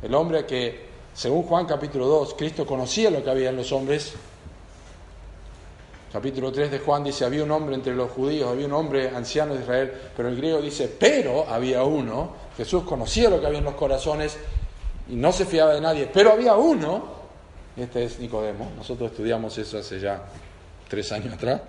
[0.04, 4.14] El hombre que, según Juan capítulo 2, Cristo conocía lo que había en los hombres
[6.12, 9.54] Capítulo 3 de Juan dice, había un hombre entre los judíos, había un hombre anciano
[9.54, 13.66] de Israel, pero el griego dice, pero había uno, Jesús conocía lo que había en
[13.66, 14.38] los corazones
[15.08, 17.06] y no se fiaba de nadie, pero había uno,
[17.78, 20.22] este es Nicodemo, nosotros estudiamos eso hace ya
[20.90, 21.62] tres años atrás.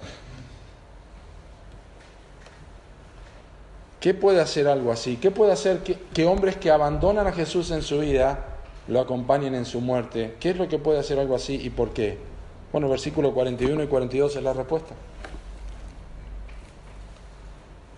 [4.01, 5.19] ¿Qué puede hacer algo así?
[5.19, 8.45] ¿Qué puede hacer que, que hombres que abandonan a Jesús en su vida
[8.89, 10.35] lo acompañen en su muerte?
[10.41, 12.32] ¿Qué es lo que puede hacer algo así y por qué?
[12.73, 14.95] Bueno, versículo 41 y 42 es la respuesta.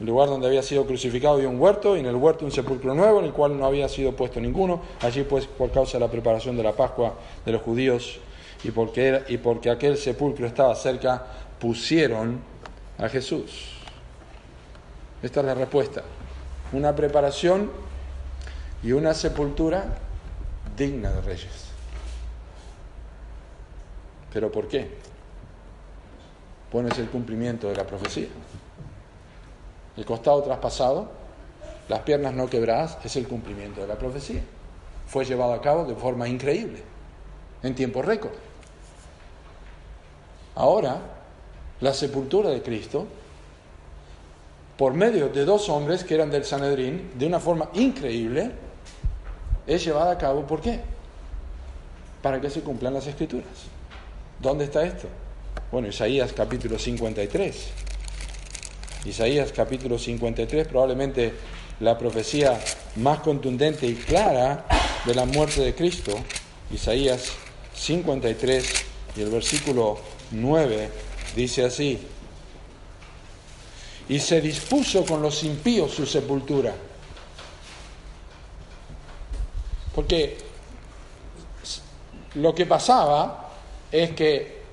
[0.01, 2.95] El lugar donde había sido crucificado había un huerto y en el huerto un sepulcro
[2.95, 4.83] nuevo en el cual no había sido puesto ninguno.
[5.01, 7.14] Allí pues por causa de la preparación de la Pascua
[7.47, 8.18] de los judíos
[8.64, 11.25] y porque, y porque aquel sepulcro estaba cerca,
[11.61, 12.41] pusieron
[12.99, 13.70] a Jesús.
[15.22, 16.03] Esta es la respuesta.
[16.72, 17.70] Una preparación
[18.83, 19.99] y una sepultura
[20.77, 21.64] digna de reyes.
[24.35, 24.89] ¿Pero por qué?
[26.72, 28.26] Bueno, es el cumplimiento de la profecía.
[29.97, 31.09] El costado traspasado,
[31.89, 34.43] las piernas no quebradas, es el cumplimiento de la profecía.
[35.07, 36.82] Fue llevado a cabo de forma increíble,
[37.62, 38.32] en tiempo récord.
[40.57, 40.99] Ahora,
[41.80, 43.07] la sepultura de Cristo,
[44.76, 48.51] por medio de dos hombres que eran del Sanedrín, de una forma increíble,
[49.64, 50.80] es llevada a cabo, ¿por qué?
[52.20, 53.74] Para que se cumplan las escrituras.
[54.41, 55.09] ¿Dónde está esto?
[55.70, 57.68] Bueno, Isaías capítulo 53.
[59.07, 61.35] Isaías capítulo 53, probablemente
[61.80, 62.59] la profecía
[62.97, 64.66] más contundente y clara
[65.05, 66.12] de la muerte de Cristo.
[66.72, 67.32] Isaías
[67.74, 68.66] 53
[69.16, 69.99] y el versículo
[70.30, 70.91] 9
[71.37, 71.99] dice así.
[74.09, 76.74] Y se dispuso con los impíos su sepultura.
[79.95, 80.39] Porque
[82.35, 83.44] lo que pasaba
[83.95, 84.65] es que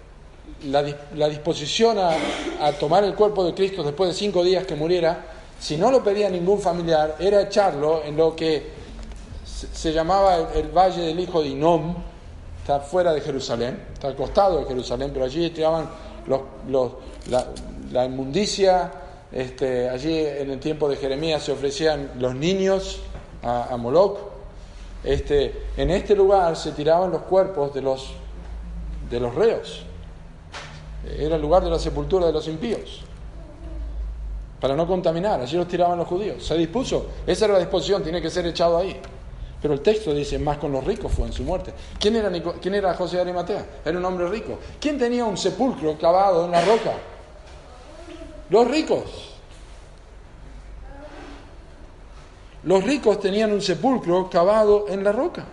[0.65, 5.25] la, disposición a, tomar el cuerpo de Cristo después de cinco días que muriera,
[5.59, 8.71] si no lo pedía ningún familiar, era echarlo en lo que
[9.45, 11.95] se, llamaba el, Valle del Hijo de Inom,
[12.61, 15.87] está fuera de Jerusalén, está al costado de Jerusalén, pero allí tiraban
[17.91, 18.91] la, inmundicia,
[19.31, 23.01] este, allí en el tiempo de Jeremías se ofrecían los niños
[23.43, 24.17] a, Moloch.
[25.03, 28.13] Este, en este lugar se tiraban los cuerpos de los,
[29.11, 29.83] de los reos.
[31.17, 33.01] Era el lugar de la sepultura de los impíos.
[34.59, 36.45] Para no contaminar, allí los tiraban los judíos.
[36.45, 38.99] Se dispuso, esa era la disposición, tiene que ser echado ahí.
[39.61, 41.73] Pero el texto dice, más con los ricos fue en su muerte.
[41.99, 43.65] ¿Quién era, ¿Quién era José de Arimatea?
[43.85, 44.57] Era un hombre rico.
[44.79, 46.93] ¿Quién tenía un sepulcro cavado en la roca?
[48.49, 49.03] Los ricos.
[52.63, 55.45] Los ricos tenían un sepulcro cavado en la roca.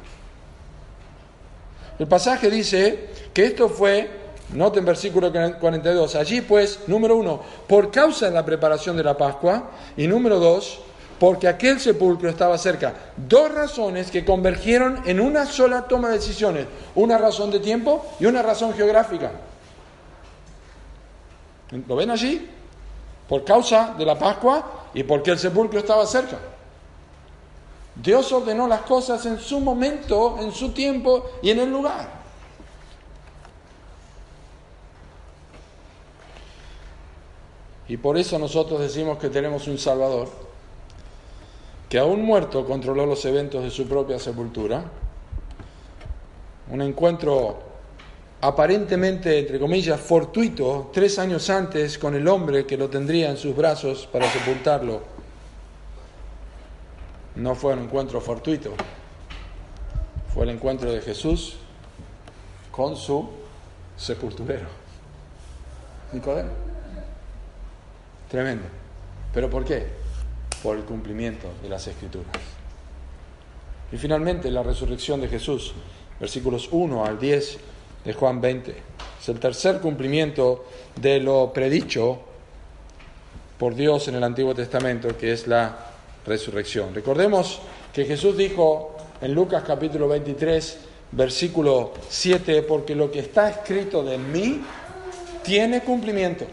[1.99, 4.09] El pasaje dice que esto fue,
[4.55, 9.71] noten versículo 42, allí pues, número uno, por causa de la preparación de la Pascua,
[9.97, 10.81] y número dos,
[11.19, 12.95] porque aquel sepulcro estaba cerca.
[13.17, 18.27] Dos razones que convergieron en una sola toma de decisiones, una razón de tiempo y
[18.27, 19.33] una razón geográfica.
[21.87, 22.49] ¿Lo ven allí?
[23.29, 26.39] Por causa de la Pascua y porque el sepulcro estaba cerca.
[28.03, 32.19] Dios ordenó las cosas en su momento, en su tiempo y en el lugar.
[37.89, 40.29] Y por eso nosotros decimos que tenemos un Salvador
[41.89, 44.85] que aún muerto controló los eventos de su propia sepultura,
[46.71, 47.59] un encuentro
[48.43, 53.57] aparentemente, entre comillas, fortuito, tres años antes con el hombre que lo tendría en sus
[53.57, 55.18] brazos para sepultarlo.
[57.39, 58.75] No fue un encuentro fortuito,
[60.35, 61.57] fue el encuentro de Jesús
[62.71, 63.31] con su
[63.97, 64.69] sepulturero,
[66.13, 66.51] Nicodemo.
[68.29, 68.67] Tremendo.
[69.33, 69.99] ¿Pero por qué?
[70.63, 72.29] por el cumplimiento de las escrituras.
[73.93, 75.73] Y finalmente la resurrección de Jesús,
[76.21, 77.59] versículos 1 al 10
[78.05, 78.75] de Juan 20.
[79.21, 80.67] Es el tercer cumplimiento
[80.97, 82.21] de lo predicho
[83.59, 85.88] por Dios en el Antiguo Testamento, que es la
[86.29, 86.95] resurrección.
[86.95, 87.61] Recordemos
[87.93, 90.79] que Jesús dijo en Lucas capítulo 23,
[91.13, 94.63] versículo 7, porque lo que está escrito de mí
[95.43, 96.45] tiene cumplimiento.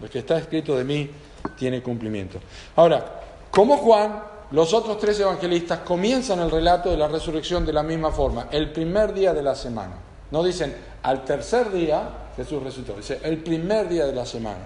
[0.00, 1.10] Lo que está escrito de mí
[1.56, 2.40] tiene cumplimiento.
[2.74, 3.20] Ahora,
[3.50, 8.10] como Juan, los otros tres evangelistas comienzan el relato de la resurrección de la misma
[8.10, 9.94] forma, el primer día de la semana.
[10.30, 14.60] No dicen al tercer día Jesús resucitó, dice el primer día de la semana.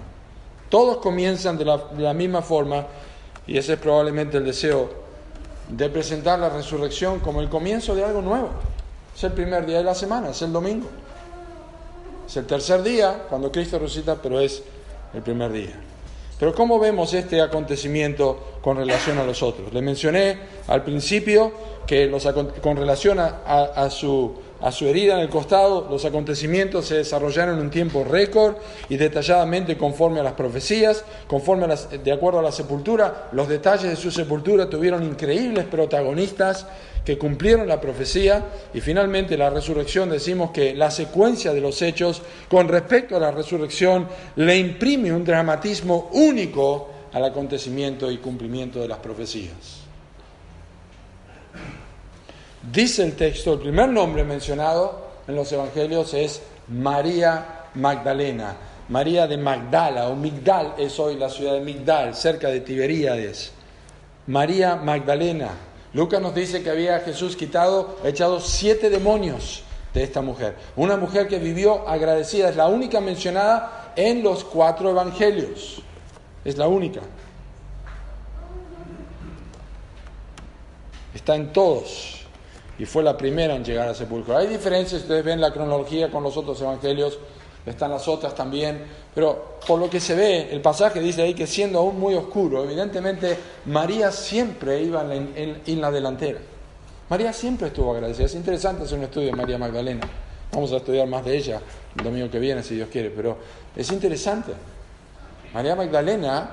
[0.69, 2.85] Todos comienzan de la, de la misma forma
[3.47, 4.89] y ese es probablemente el deseo
[5.69, 8.49] de presentar la resurrección como el comienzo de algo nuevo.
[9.15, 10.87] Es el primer día de la semana, es el domingo.
[12.27, 14.61] Es el tercer día cuando Cristo resucita, pero es
[15.13, 15.73] el primer día.
[16.39, 19.73] Pero ¿cómo vemos este acontecimiento con relación a los otros?
[19.73, 20.37] Le mencioné
[20.67, 21.51] al principio
[21.87, 22.27] que los,
[22.61, 27.65] con relación a, su, a su herida en el costado, los acontecimientos se desarrollaron en
[27.65, 28.55] un tiempo récord
[28.89, 33.29] y detalladamente conforme a las profecías, conforme de acuerdo a la sepultura.
[33.33, 36.65] Los detalles de su sepultura tuvieron increíbles protagonistas
[37.05, 42.21] que cumplieron la profecía y finalmente la resurrección decimos que la secuencia de los hechos
[42.49, 48.89] con respecto a la resurrección le imprime un dramatismo único al acontecimiento y cumplimiento de
[48.89, 49.86] las profecías.
[52.71, 58.57] Dice el texto, el primer nombre mencionado en los evangelios es María Magdalena.
[58.89, 63.53] María de Magdala o Migdal es hoy la ciudad de Migdal, cerca de Tiberíades.
[64.27, 65.51] María Magdalena.
[65.93, 69.63] Lucas nos dice que había Jesús quitado, echado siete demonios
[69.93, 70.55] de esta mujer.
[70.75, 75.81] Una mujer que vivió agradecida, es la única mencionada en los cuatro evangelios.
[76.43, 76.99] Es la única.
[81.13, 82.16] Está en todos.
[82.79, 84.37] Y fue la primera en llegar al sepulcro.
[84.37, 87.17] Hay diferencias, ustedes ven la cronología con los otros evangelios,
[87.65, 88.81] están las otras también,
[89.13, 92.63] pero por lo que se ve, el pasaje dice ahí que siendo aún muy oscuro,
[92.63, 96.39] evidentemente María siempre iba en, la delantera.
[97.09, 98.25] María siempre estuvo agradecida.
[98.25, 100.07] Es interesante hacer un estudio de María Magdalena.
[100.51, 101.61] Vamos a estudiar más de ella
[101.97, 103.37] el domingo que viene, si Dios quiere, pero
[103.75, 104.53] es interesante.
[105.53, 106.49] María Magdalena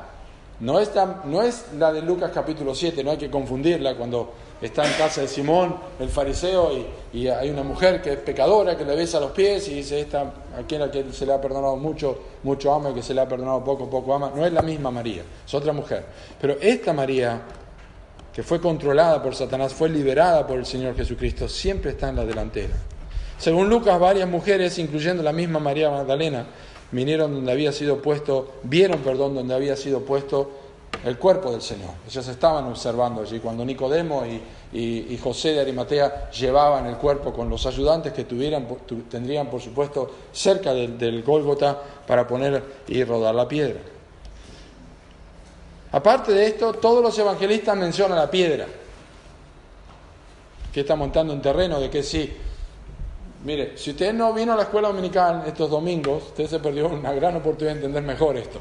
[0.60, 0.90] no es,
[1.24, 5.20] no es la de Lucas capítulo 7, no hay que confundirla cuando está en casa
[5.20, 6.70] de Simón, el fariseo,
[7.12, 10.32] y, hay una mujer que es pecadora, que le besa los pies y dice, esta,
[10.58, 13.28] aquí a que se le ha perdonado mucho, mucho ama, y que se le ha
[13.28, 14.32] perdonado poco, poco ama.
[14.34, 16.04] No es la misma María, es otra mujer.
[16.40, 17.40] Pero esta María,
[18.32, 22.24] que fue controlada por Satanás, fue liberada por el Señor Jesucristo, siempre está en la
[22.24, 22.74] delantera.
[23.38, 26.46] Según Lucas, varias mujeres, incluyendo la misma María Magdalena,
[26.90, 30.50] vinieron donde había sido puesto, vieron, perdón, donde había sido puesto
[31.04, 31.90] el cuerpo del Señor.
[32.06, 37.64] Ellos estaban observando allí cuando Nicodemo y, José de Arimatea llevaban el cuerpo con los
[37.66, 38.66] ayudantes que tuvieran,
[39.10, 43.80] tendrían, por supuesto, cerca del, Gólgota para poner y rodar la piedra.
[45.92, 48.66] Aparte de esto, todos los evangelistas mencionan la piedra.
[50.72, 52.32] que está montando un terreno de que sí.
[53.44, 57.12] Mire, si usted no vino a la escuela dominical estos domingos, usted se perdió una
[57.12, 58.58] gran oportunidad de entender mejor esto.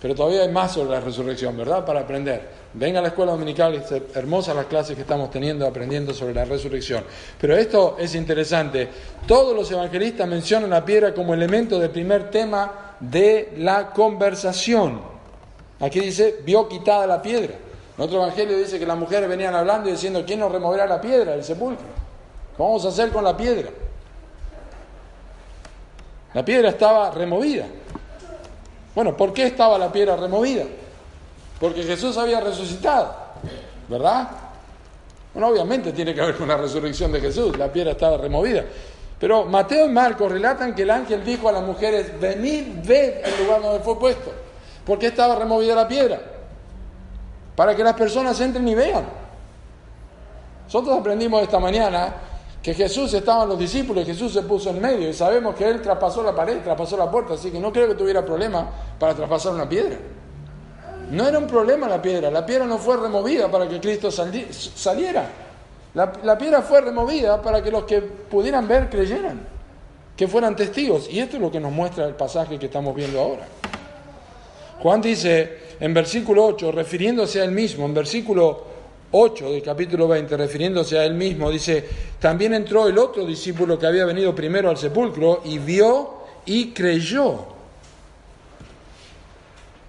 [0.00, 1.84] Pero todavía hay más sobre la resurrección, ¿verdad?
[1.84, 2.60] Para aprender.
[2.72, 3.84] Venga a la escuela dominical,
[4.14, 7.04] hermosas las clases que estamos teniendo, aprendiendo sobre la resurrección.
[7.38, 8.88] Pero esto es interesante.
[9.26, 15.02] Todos los evangelistas mencionan la piedra como elemento del primer tema de la conversación.
[15.80, 17.54] Aquí dice, vio quitada la piedra.
[17.98, 21.00] En otro evangelio dice que las mujeres venían hablando y diciendo, ¿quién nos removerá la
[21.00, 21.86] piedra del sepulcro?
[22.56, 23.68] ¿Qué vamos a hacer con la piedra?
[26.32, 27.66] La piedra estaba removida.
[28.94, 30.64] Bueno, ¿por qué estaba la piedra removida?
[31.60, 33.14] Porque Jesús había resucitado,
[33.88, 34.28] ¿verdad?
[35.32, 38.64] Bueno, obviamente tiene que con la resurrección de Jesús, la piedra estaba removida.
[39.18, 43.44] Pero Mateo y Marcos relatan que el ángel dijo a las mujeres, venid, ved el
[43.44, 44.32] lugar donde fue puesto.
[44.84, 46.20] ¿Por qué estaba removida la piedra?
[47.54, 49.04] Para que las personas entren y vean.
[50.64, 52.14] Nosotros aprendimos esta mañana
[52.62, 55.80] que Jesús estaba en los discípulos, Jesús se puso en medio y sabemos que él
[55.80, 59.54] traspasó la pared, traspasó la puerta, así que no creo que tuviera problema para traspasar
[59.54, 59.96] una piedra.
[61.10, 65.28] No era un problema la piedra, la piedra no fue removida para que Cristo saliera.
[65.94, 69.40] La, la, piedra fue removida para que los que pudieran ver creyeran,
[70.16, 71.10] que fueran testigos.
[71.10, 73.48] Y esto es lo que nos muestra el pasaje que estamos viendo ahora.
[74.82, 78.69] Juan dice en versículo 8, refiriéndose a él mismo, en versículo
[79.12, 81.84] 8 del capítulo 20, refiriéndose a él mismo, dice,
[82.18, 87.46] también entró el otro discípulo que había venido primero al sepulcro y vio y creyó.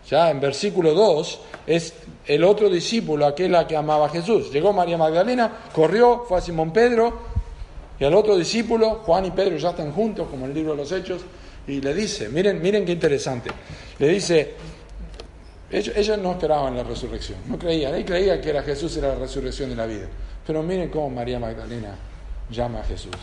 [0.09, 1.93] Ya en versículo 2 es
[2.25, 4.51] el otro discípulo, aquel a que amaba Jesús.
[4.51, 7.31] Llegó María Magdalena, corrió, fue a Simón Pedro
[7.99, 10.77] y al otro discípulo, Juan y Pedro ya están juntos, como en el libro de
[10.77, 11.21] los Hechos,
[11.67, 13.51] y le dice, miren, miren qué interesante,
[13.99, 14.55] le dice,
[15.71, 19.69] ellos, no esperaban la resurrección, no creían, él creía que era Jesús era la resurrección
[19.69, 20.05] de la vida.
[20.45, 21.95] Pero miren cómo María Magdalena
[22.49, 23.15] llama a Jesús.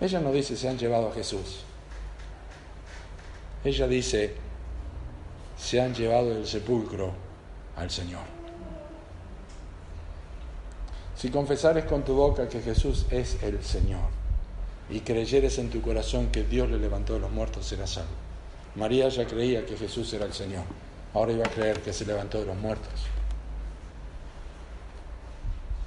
[0.00, 1.60] Ella no dice se han llevado a Jesús.
[3.64, 4.34] Ella dice
[5.56, 7.12] se han llevado del sepulcro
[7.76, 8.22] al Señor.
[11.16, 14.10] Si confesares con tu boca que Jesús es el Señor
[14.90, 18.10] y creyeres en tu corazón que Dios le levantó de los muertos, serás salvo.
[18.74, 20.64] María ya creía que Jesús era el Señor
[21.14, 22.92] ahora iba a creer que se levantó de los muertos.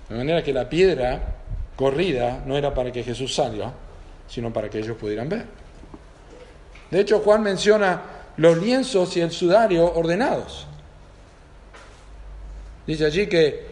[0.09, 1.36] De manera que la piedra
[1.75, 3.73] corrida no era para que Jesús salga,
[4.28, 5.45] sino para que ellos pudieran ver.
[6.89, 8.01] De hecho, Juan menciona
[8.38, 10.65] los lienzos y el sudario ordenados.
[12.86, 13.67] Dice allí que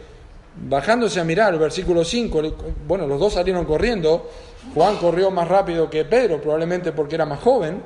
[0.68, 2.42] bajándose a mirar, el versículo 5,
[2.86, 4.30] bueno, los dos salieron corriendo,
[4.74, 7.80] Juan corrió más rápido que Pedro, probablemente porque era más joven,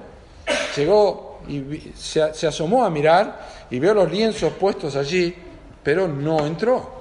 [0.77, 5.35] llegó y se, asomó a mirar y vio los lienzos puestos allí,
[5.83, 7.01] pero no entró.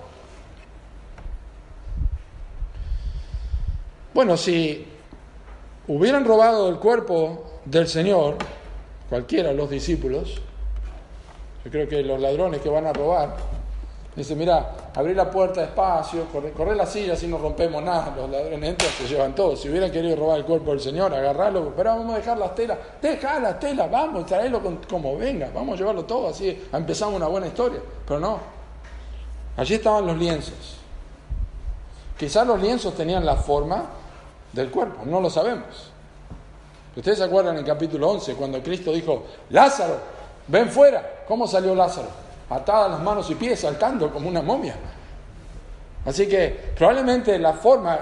[4.14, 4.86] Bueno, si
[5.88, 8.38] hubieran robado el cuerpo del Señor,
[9.10, 10.42] cualquiera de los discípulos,
[11.64, 13.36] yo creo que los ladrones que van a robar,
[14.16, 18.14] Dice, mira, abrir la puerta despacio, correr, la silla si no rompemos nada.
[18.16, 19.56] Los ladrones entran, se llevan todo.
[19.56, 22.78] Si hubieran querido robar el cuerpo del Señor, agarrarlo, pero vamos a dejar las telas.
[23.02, 27.48] Deja las telas, vamos, traerlo como venga, vamos a llevarlo todo así, empezamos una buena
[27.48, 27.80] historia.
[28.06, 28.40] Pero no.
[29.56, 30.78] Allí estaban los lienzos.
[32.18, 33.86] Quizás los lienzos tenían la forma
[34.52, 35.92] del cuerpo, no lo sabemos.
[36.96, 39.98] Ustedes se acuerdan en capítulo 11 cuando Cristo dijo, Lázaro,
[40.48, 41.24] ven fuera.
[41.28, 42.29] ¿Cómo salió Lázaro?
[42.50, 44.76] Atadas las manos y pies, saltando como una momia.
[46.06, 48.00] Así que probablemente la forma,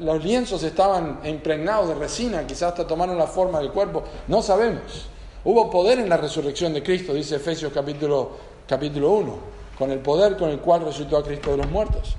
[0.00, 5.06] los lienzos estaban impregnados de resina, quizás hasta tomaron la forma del cuerpo, no sabemos.
[5.44, 8.30] Hubo poder en la resurrección de Cristo, dice Efesios capítulo,
[8.68, 9.36] capítulo 1,
[9.78, 12.14] con el poder con el cual resucitó a Cristo de los muertos.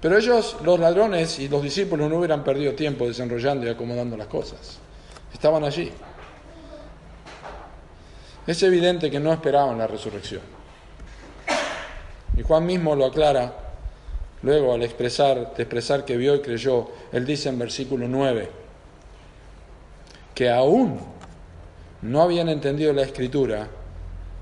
[0.00, 4.28] Pero ellos, los ladrones y los discípulos, no hubieran perdido tiempo desenrollando y acomodando las
[4.28, 4.78] cosas.
[5.32, 5.90] Estaban allí.
[8.46, 10.42] Es evidente que no esperaban la resurrección.
[12.36, 13.52] Y Juan mismo lo aclara
[14.42, 16.88] luego al expresar, de expresar que vio y creyó.
[17.12, 18.48] Él dice en versículo 9
[20.34, 21.00] que aún
[22.02, 23.68] no habían entendido la escritura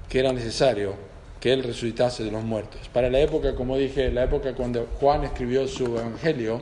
[0.09, 0.94] que era necesario
[1.40, 2.88] que él resucitase de los muertos.
[2.92, 6.61] Para la época, como dije, la época cuando Juan escribió su evangelio,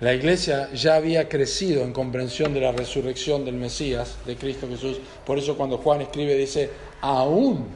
[0.00, 4.98] la iglesia ya había crecido en comprensión de la resurrección del Mesías, de Cristo Jesús.
[5.26, 6.70] Por eso cuando Juan escribe dice,
[7.00, 7.66] aún,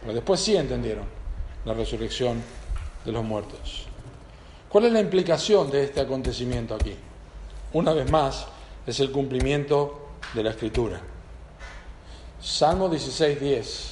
[0.00, 1.04] pero después sí entendieron
[1.64, 2.42] la resurrección
[3.04, 3.86] de los muertos.
[4.68, 6.94] ¿Cuál es la implicación de este acontecimiento aquí?
[7.74, 8.46] Una vez más,
[8.86, 11.00] es el cumplimiento de la escritura.
[12.40, 13.90] Salmo 16.10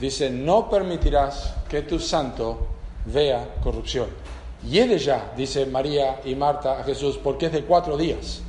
[0.00, 2.68] dice, no permitirás que tu santo
[3.04, 4.23] vea corrupción.
[4.66, 8.40] Y de ya, dice María y Marta a Jesús, porque es de cuatro días.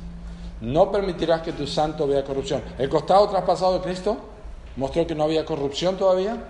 [0.60, 2.62] No permitirás que tu santo vea corrupción.
[2.78, 4.16] El costado traspasado de Cristo
[4.76, 6.42] mostró que no había corrupción todavía.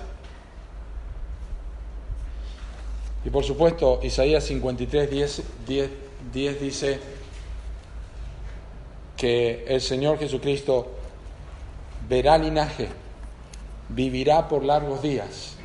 [3.25, 5.91] Y por supuesto, Isaías 53, 10, 10,
[6.33, 7.01] 10 dice
[9.17, 10.87] que el Señor Jesucristo
[12.09, 12.89] verá linaje,
[13.89, 15.56] vivirá por largos días.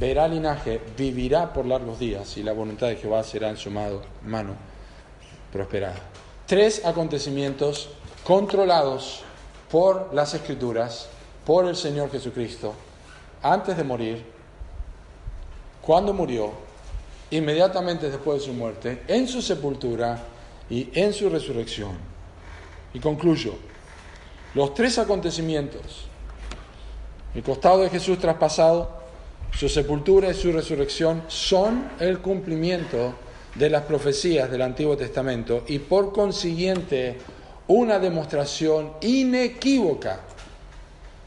[0.00, 4.54] Verá linaje, vivirá por largos días y la voluntad de Jehová será en su mano
[5.52, 6.00] prosperada.
[6.46, 7.90] Tres acontecimientos
[8.24, 9.20] controlados
[9.70, 11.10] por las Escrituras,
[11.44, 12.72] por el Señor Jesucristo,
[13.42, 14.24] antes de morir,
[15.82, 16.50] cuando murió,
[17.30, 20.18] inmediatamente después de su muerte, en su sepultura
[20.70, 21.92] y en su resurrección.
[22.94, 23.52] Y concluyo,
[24.54, 26.06] los tres acontecimientos,
[27.34, 28.99] el costado de Jesús traspasado,
[29.56, 33.14] su sepultura y su resurrección, son el cumplimiento
[33.54, 37.18] de las profecías del Antiguo Testamento y por consiguiente
[37.66, 40.20] una demostración inequívoca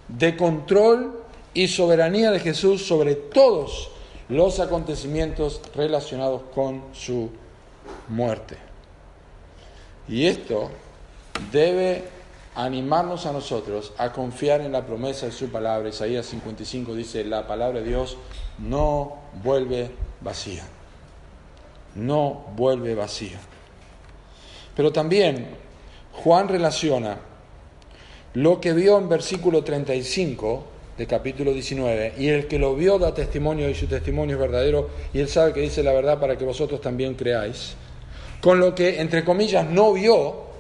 [0.08, 3.92] de control y soberanía de Jesús sobre todos
[4.30, 7.30] los acontecimientos relacionados con su
[8.10, 8.58] muerte.
[10.08, 10.70] Y esto
[11.52, 12.04] debe
[12.56, 15.90] animarnos a nosotros a confiar en la promesa de su palabra.
[15.90, 18.18] Isaías 55 dice, la palabra de Dios
[18.60, 19.92] no vuelve
[20.22, 20.64] vacía.
[21.96, 23.40] No vuelve vacía.
[24.76, 25.48] Pero también
[26.24, 27.18] Juan relaciona
[28.34, 30.64] lo que vio en versículo 35
[30.98, 34.90] de capítulo 19, y el que lo vio da testimonio y su testimonio es verdadero,
[35.12, 37.76] y él sabe que dice la verdad para que vosotros también creáis,
[38.42, 40.53] con lo que, entre comillas, no vio,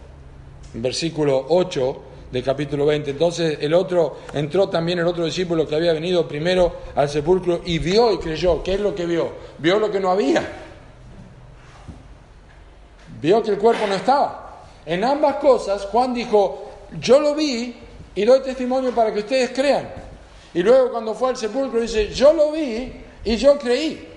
[0.74, 2.02] versículo 8
[2.32, 3.12] de capítulo 20.
[3.12, 7.78] Entonces el otro, entró también el otro discípulo que había venido primero al sepulcro y
[7.78, 8.64] vio y creyó.
[8.64, 9.32] ¿Qué es lo que vio?
[9.60, 10.44] Vio lo que no había.
[13.22, 14.64] Vio que el cuerpo no estaba.
[14.86, 17.76] En ambas cosas Juan dijo, yo lo vi
[18.16, 19.90] y doy testimonio para que ustedes crean.
[20.56, 22.92] Y luego cuando fue al sepulcro dice, yo lo vi
[23.24, 24.10] y yo creí.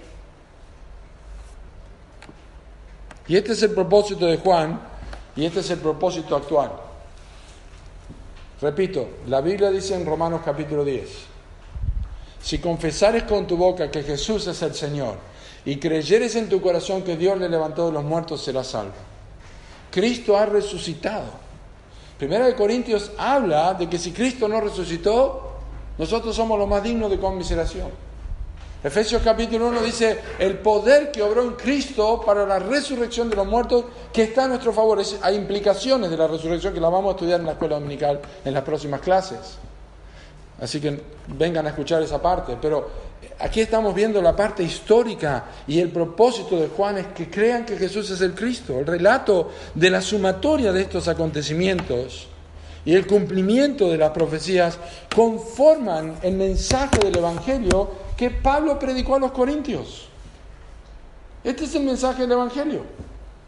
[3.28, 4.95] Y este es el propósito de Juan
[5.36, 6.72] y este es el propósito actual.
[8.60, 11.08] Repito, la Biblia dice en Romanos capítulo 10,
[12.40, 15.16] si confesares con tu boca que Jesús es el Señor
[15.64, 18.94] y creyeres en tu corazón que Dios le levantó de los muertos, serás salvo.
[19.90, 21.46] Cristo ha resucitado.
[22.18, 25.56] Primera de Corintios habla de que si Cristo no resucitó,
[25.98, 27.90] nosotros somos los más dignos de conmiseración.
[28.86, 33.44] Efesios capítulo 1 dice, el poder que obró en Cristo para la resurrección de los
[33.44, 35.02] muertos que está a nuestro favor.
[35.22, 38.54] hay implicaciones de la resurrección que la vamos a estudiar en la escuela dominical en
[38.54, 39.58] las próximas clases.
[40.60, 41.00] Así que
[41.36, 42.56] vengan a escuchar esa parte.
[42.62, 42.88] Pero
[43.40, 47.76] aquí estamos viendo la parte histórica y el propósito de Juan es que crean que
[47.76, 48.78] Jesús es el Cristo.
[48.78, 52.28] El relato de la sumatoria de estos acontecimientos
[52.84, 54.78] y el cumplimiento de las profecías
[55.12, 60.08] conforman el mensaje del Evangelio que Pablo predicó a los corintios.
[61.44, 62.82] Este es el mensaje del Evangelio.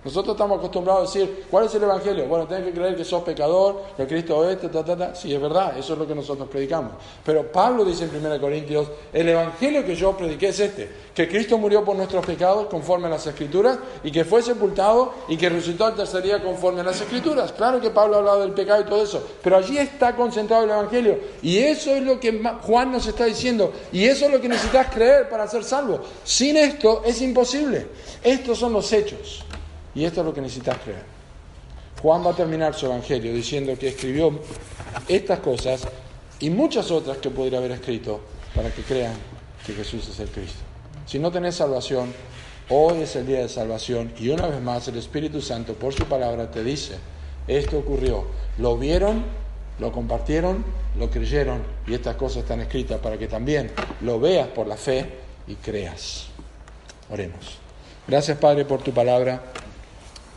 [0.04, 2.26] Nosotros estamos acostumbrados a decir, ¿cuál es el Evangelio?
[2.28, 5.14] Bueno, tienes que creer que sos pecador, que Cristo es este, ta, ta, ta.
[5.14, 6.92] Sí, es verdad, eso es lo que nosotros predicamos.
[7.24, 11.58] Pero Pablo dice en 1 Corintios, el Evangelio que yo prediqué es este, que Cristo
[11.58, 15.86] murió por nuestros pecados conforme a las Escrituras y que fue sepultado y que resucitó
[15.86, 17.50] al tercer día conforme a las Escrituras.
[17.50, 20.70] Claro que Pablo ha hablado del pecado y todo eso, pero allí está concentrado el
[20.70, 21.18] Evangelio.
[21.42, 23.72] Y eso es lo que Juan nos está diciendo.
[23.90, 25.98] Y eso es lo que necesitas creer para ser salvo.
[26.22, 27.88] Sin esto es imposible.
[28.22, 29.44] Estos son los hechos.
[29.98, 31.02] Y esto es lo que necesitas creer.
[32.00, 34.30] Juan va a terminar su evangelio diciendo que escribió
[35.08, 35.88] estas cosas
[36.38, 38.20] y muchas otras que podría haber escrito
[38.54, 39.14] para que crean
[39.66, 40.60] que Jesús es el Cristo.
[41.04, 42.14] Si no tenés salvación,
[42.68, 46.04] hoy es el día de salvación y una vez más el Espíritu Santo por su
[46.04, 46.94] palabra te dice,
[47.48, 48.24] esto ocurrió,
[48.58, 49.24] lo vieron,
[49.80, 50.64] lo compartieron,
[50.96, 53.72] lo creyeron y estas cosas están escritas para que también
[54.02, 55.10] lo veas por la fe
[55.48, 56.26] y creas.
[57.10, 57.58] Oremos.
[58.06, 59.42] Gracias Padre por tu palabra.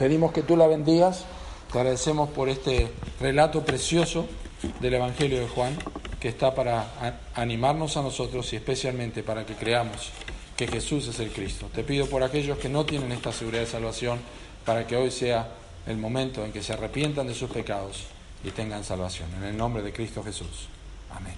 [0.02, 1.26] Pedimos que tú la bendigas.
[1.72, 4.26] Te agradecemos por este relato precioso
[4.80, 5.78] del Evangelio de Juan,
[6.20, 10.10] que está para animarnos a nosotros y especialmente para que creamos
[10.58, 11.68] que Jesús es el Cristo.
[11.72, 14.18] Te pido por aquellos que no tienen esta seguridad de salvación,
[14.66, 15.50] para que hoy sea
[15.86, 18.06] el momento en que se arrepientan de sus pecados
[18.44, 19.30] y tengan salvación.
[19.38, 20.68] En el nombre de Cristo Jesús.
[21.12, 21.36] Amén.